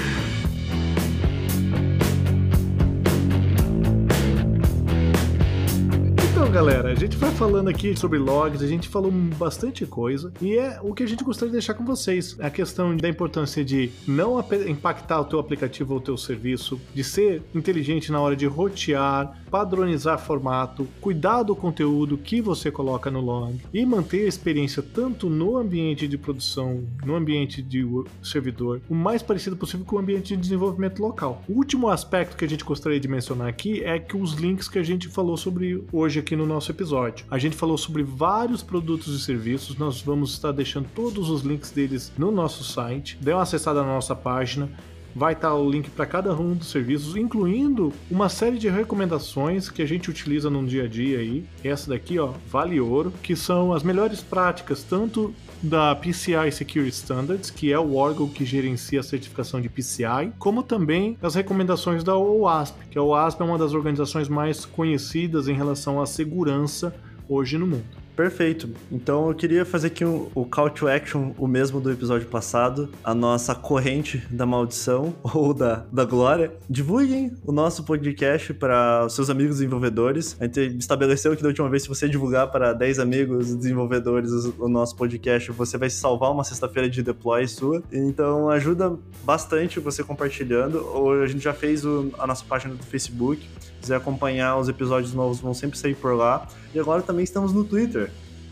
Galera, 6.51 6.91
a 6.91 6.95
gente 6.95 7.17
vai 7.17 7.31
falando 7.31 7.69
aqui 7.69 7.97
sobre 7.97 8.19
logs, 8.19 8.63
a 8.63 8.67
gente 8.67 8.89
falou 8.89 9.11
bastante 9.13 9.87
coisa 9.87 10.33
e 10.41 10.57
é 10.57 10.81
o 10.83 10.95
que 10.95 11.03
a 11.03 11.07
gente 11.07 11.23
gostaria 11.23 11.51
de 11.51 11.59
deixar 11.59 11.75
com 11.75 11.85
vocês. 11.85 12.37
A 12.41 12.51
questão 12.51 12.97
da 12.97 13.09
importância 13.09 13.65
de 13.65 13.91
não 14.07 14.41
impactar 14.67 15.21
o 15.21 15.25
teu 15.25 15.39
aplicativo 15.39 15.95
ou 15.95 16.01
o 16.01 16.03
teu 16.03 16.17
serviço, 16.17 16.81
de 16.95 17.05
ser 17.05 17.43
inteligente 17.55 18.11
na 18.11 18.21
hora 18.21 18.35
de 18.35 18.47
rotear, 18.47 19.39
padronizar 19.51 20.19
formato, 20.19 20.89
cuidar 21.01 21.43
do 21.43 21.55
conteúdo 21.55 22.19
que 22.19 22.41
você 22.41 22.71
coloca 22.71 23.11
no 23.11 23.21
log 23.21 23.61
e 23.73 23.87
manter 23.87 24.25
a 24.25 24.29
experiência 24.29 24.83
tanto 24.83 25.31
no 25.31 25.57
ambiente 25.57 26.09
de 26.09 26.19
produção, 26.19 26.83
no 27.05 27.15
ambiente 27.15 27.63
de 27.63 27.85
servidor, 28.23 28.81
o 28.89 28.95
mais 28.95 29.23
parecido 29.23 29.57
possível 29.57 29.87
com 29.87 29.97
o 29.97 29.99
ambiente 30.01 30.35
de 30.35 30.43
desenvolvimento 30.43 31.01
local. 31.01 31.45
O 31.49 31.53
último 31.53 31.89
aspecto 31.89 32.37
que 32.37 32.45
a 32.45 32.49
gente 32.49 32.65
gostaria 32.65 32.99
de 32.99 33.07
mencionar 33.07 33.47
aqui 33.47 33.85
é 33.85 33.99
que 33.99 34.17
os 34.17 34.33
links 34.33 34.69
que 34.69 34.79
a 34.79 34.83
gente 34.83 35.07
falou 35.07 35.37
sobre 35.37 35.85
hoje 35.93 36.19
aqui 36.19 36.31
aqui 36.31 36.37
no 36.41 36.47
nosso 36.47 36.71
episódio. 36.71 37.27
A 37.31 37.39
gente 37.39 37.55
falou 37.55 37.77
sobre 37.77 38.03
vários 38.03 38.63
produtos 38.63 39.15
e 39.15 39.25
serviços, 39.25 39.77
nós 39.77 40.01
vamos 40.01 40.33
estar 40.33 40.53
deixando 40.53 40.89
todos 40.95 41.29
os 41.29 41.43
links 41.43 41.71
deles 41.71 42.13
no 42.17 42.31
nosso 42.31 42.65
site. 42.65 43.19
Dê 43.21 43.33
uma 43.33 43.43
acessada 43.43 43.83
na 43.83 43.89
nossa 43.89 44.17
página 44.17 44.71
vai 45.15 45.33
estar 45.33 45.55
o 45.55 45.69
link 45.69 45.91
para 45.91 46.07
cada 46.07 46.35
um 46.35 46.55
dos 46.55 46.71
serviços, 46.71 47.17
incluindo 47.17 47.93
uma 48.11 48.29
série 48.29 48.59
de 48.59 48.69
recomendações 48.69 49.69
que 49.69 49.83
a 49.83 49.87
gente 49.87 50.11
utiliza 50.11 50.51
no 50.51 50.65
dia 50.67 50.85
a 50.85 50.89
dia 50.89 51.19
aí. 51.19 51.45
Essa 51.65 51.91
daqui, 51.91 52.19
ó, 52.19 52.33
vale 52.51 52.81
ouro, 52.81 53.13
que 53.23 53.35
são 53.35 53.73
as 53.73 53.83
melhores 53.83 54.21
práticas 54.21 54.83
tanto 54.83 55.35
da 55.63 55.95
PCI 55.95 56.51
Security 56.53 56.95
Standards, 56.97 57.51
que 57.51 57.73
é 57.73 57.79
o 57.79 57.95
órgão 57.95 58.29
que 58.29 58.45
gerencia 58.45 59.01
a 59.01 59.03
certificação 59.03 59.61
de 59.61 59.69
PCI, 59.69 60.33
como 60.39 60.63
também 60.63 61.19
as 61.23 61.35
recomendações 61.35 62.03
da 62.03 62.17
OWASP, 62.17 62.89
que 62.91 62.99
a 62.99 63.03
OWASP 63.03 63.43
é 63.43 63.45
uma 63.45 63.59
das 63.59 63.75
organizações 63.75 64.29
mais 64.29 64.65
conhecidas 64.65 65.49
em 65.49 65.55
relação 65.55 66.01
à 66.01 66.07
segurança 66.07 66.95
hoje 67.29 67.59
no 67.59 67.67
mundo. 67.67 67.85
Perfeito. 68.21 68.69
Então 68.93 69.29
eu 69.29 69.35
queria 69.35 69.65
fazer 69.65 69.87
aqui 69.87 70.05
o, 70.05 70.31
o 70.35 70.45
call 70.45 70.69
to 70.69 70.87
action, 70.87 71.33
o 71.39 71.47
mesmo 71.47 71.81
do 71.81 71.91
episódio 71.91 72.29
passado, 72.29 72.91
a 73.03 73.15
nossa 73.15 73.55
corrente 73.55 74.19
da 74.31 74.45
maldição 74.45 75.15
ou 75.33 75.55
da, 75.55 75.87
da 75.91 76.05
glória. 76.05 76.53
Divulguem 76.69 77.35
o 77.47 77.51
nosso 77.51 77.83
podcast 77.83 78.53
para 78.53 79.09
seus 79.09 79.31
amigos 79.31 79.57
desenvolvedores. 79.57 80.37
A 80.39 80.45
gente 80.45 80.61
estabeleceu 80.77 81.35
que 81.35 81.41
da 81.41 81.49
última 81.49 81.71
vez, 81.71 81.85
se 81.85 81.89
você 81.89 82.11
divulgar 82.11 82.51
para 82.51 82.75
10 82.75 82.99
amigos 82.99 83.55
desenvolvedores 83.55 84.31
o, 84.59 84.69
nosso 84.69 84.97
podcast, 84.97 85.51
você 85.53 85.79
vai 85.79 85.89
salvar 85.89 86.31
uma 86.31 86.45
sexta-feira 86.45 86.91
de 86.91 87.03
deploy 87.03 87.49
sua. 87.49 87.83
Então 87.91 88.51
ajuda 88.51 88.99
bastante 89.25 89.81
você 89.81 90.05
compartilhando. 90.05 90.87
Ou 90.93 91.23
a 91.23 91.27
gente 91.27 91.43
já 91.43 91.55
fez 91.55 91.87
o, 91.87 92.13
a 92.19 92.27
nossa 92.27 92.45
página 92.45 92.75
do 92.75 92.83
Facebook 92.83 93.49
quiser 93.81 93.97
acompanhar 93.97 94.59
os 94.59 94.69
episódios 94.69 95.15
novos, 95.15 95.41
vão 95.41 95.55
sempre 95.55 95.79
sair 95.79 95.95
por 95.95 96.15
lá. 96.15 96.47
E 96.75 96.79
agora 96.79 97.03
também 97.03 97.25
estamos 97.25 97.53
no 97.53 97.65
Twitter. 97.65 98.10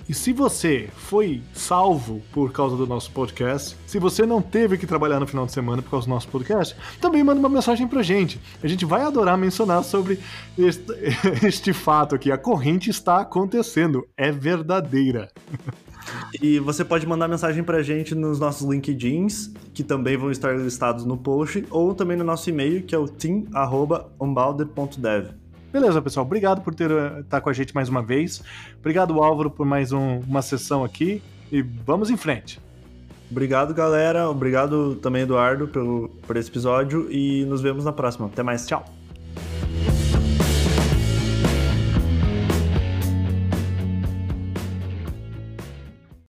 E 0.09 0.15
se 0.15 0.33
você 0.33 0.89
foi 0.97 1.43
salvo 1.53 2.23
por 2.33 2.51
causa 2.51 2.75
do 2.77 2.87
nosso 2.87 3.11
podcast, 3.11 3.77
se 3.87 3.99
você 3.99 4.25
não 4.25 4.41
teve 4.41 4.79
que 4.79 4.87
trabalhar 4.87 5.21
no 5.21 5.27
final 5.27 5.45
de 5.45 5.53
semana 5.53 5.83
por 5.83 5.91
causa 5.91 6.07
do 6.07 6.11
nosso 6.11 6.29
podcast, 6.29 6.75
também 6.99 7.23
manda 7.23 7.39
uma 7.39 7.51
mensagem 7.51 7.87
pra 7.87 8.03
gente. 8.03 8.41
A 8.63 8.67
gente 8.67 8.87
vai 8.87 9.03
adorar 9.03 9.37
mencionar 9.37 9.85
sobre 9.85 10.19
este, 10.57 10.91
este 11.47 11.75
fato 11.75 12.15
aqui. 12.15 12.33
A 12.33 12.39
corrente 12.39 12.89
está 12.89 13.21
acontecendo, 13.21 14.09
é 14.17 14.33
verdadeira. 14.33 15.29
E 16.41 16.59
você 16.59 16.87
pode 16.87 17.07
mandar 17.07 17.29
mensagem 17.29 17.63
pra 17.63 17.83
gente 17.83 18.15
nos 18.15 18.41
nossos 18.41 18.67
LinkedIns, 18.67 19.53
que 19.75 19.85
também 19.85 20.17
vão 20.17 20.31
estar 20.31 20.57
listados 20.57 21.05
no 21.05 21.19
post, 21.19 21.67
ou 21.69 21.95
também 21.95 22.17
no 22.17 22.25
nosso 22.25 22.49
e-mail, 22.49 22.83
que 22.83 22.95
é 22.95 22.99
o 22.99 23.07
team.unbounded.dev. 23.07 25.48
Beleza, 25.73 26.01
pessoal. 26.01 26.25
Obrigado 26.25 26.63
por 26.63 26.75
ter 26.75 26.91
estar 26.91 27.23
tá 27.29 27.41
com 27.41 27.51
a 27.51 27.53
gente 27.53 27.75
mais 27.75 27.89
uma 27.89 28.03
vez. 28.03 28.43
Obrigado, 28.79 29.23
Álvaro, 29.23 29.51
por 29.51 29.67
mais 29.67 29.93
um, 29.93 30.21
uma 30.21 30.43
sessão 30.43 30.85
aqui. 30.85 31.23
E 31.53 31.63
vamos 31.63 32.11
em 32.11 32.17
frente. 32.17 32.61
Obrigado, 33.31 33.75
galera. 33.75 34.29
Obrigado 34.29 34.97
também, 34.97 35.23
Eduardo, 35.23 35.69
pelo, 35.69 36.09
por 36.27 36.37
esse 36.37 36.49
episódio. 36.49 37.11
E 37.11 37.45
nos 37.45 37.61
vemos 37.61 37.85
na 37.85 37.93
próxima. 37.93 38.27
Até 38.27 38.43
mais. 38.43 38.67
Tchau. 38.67 38.98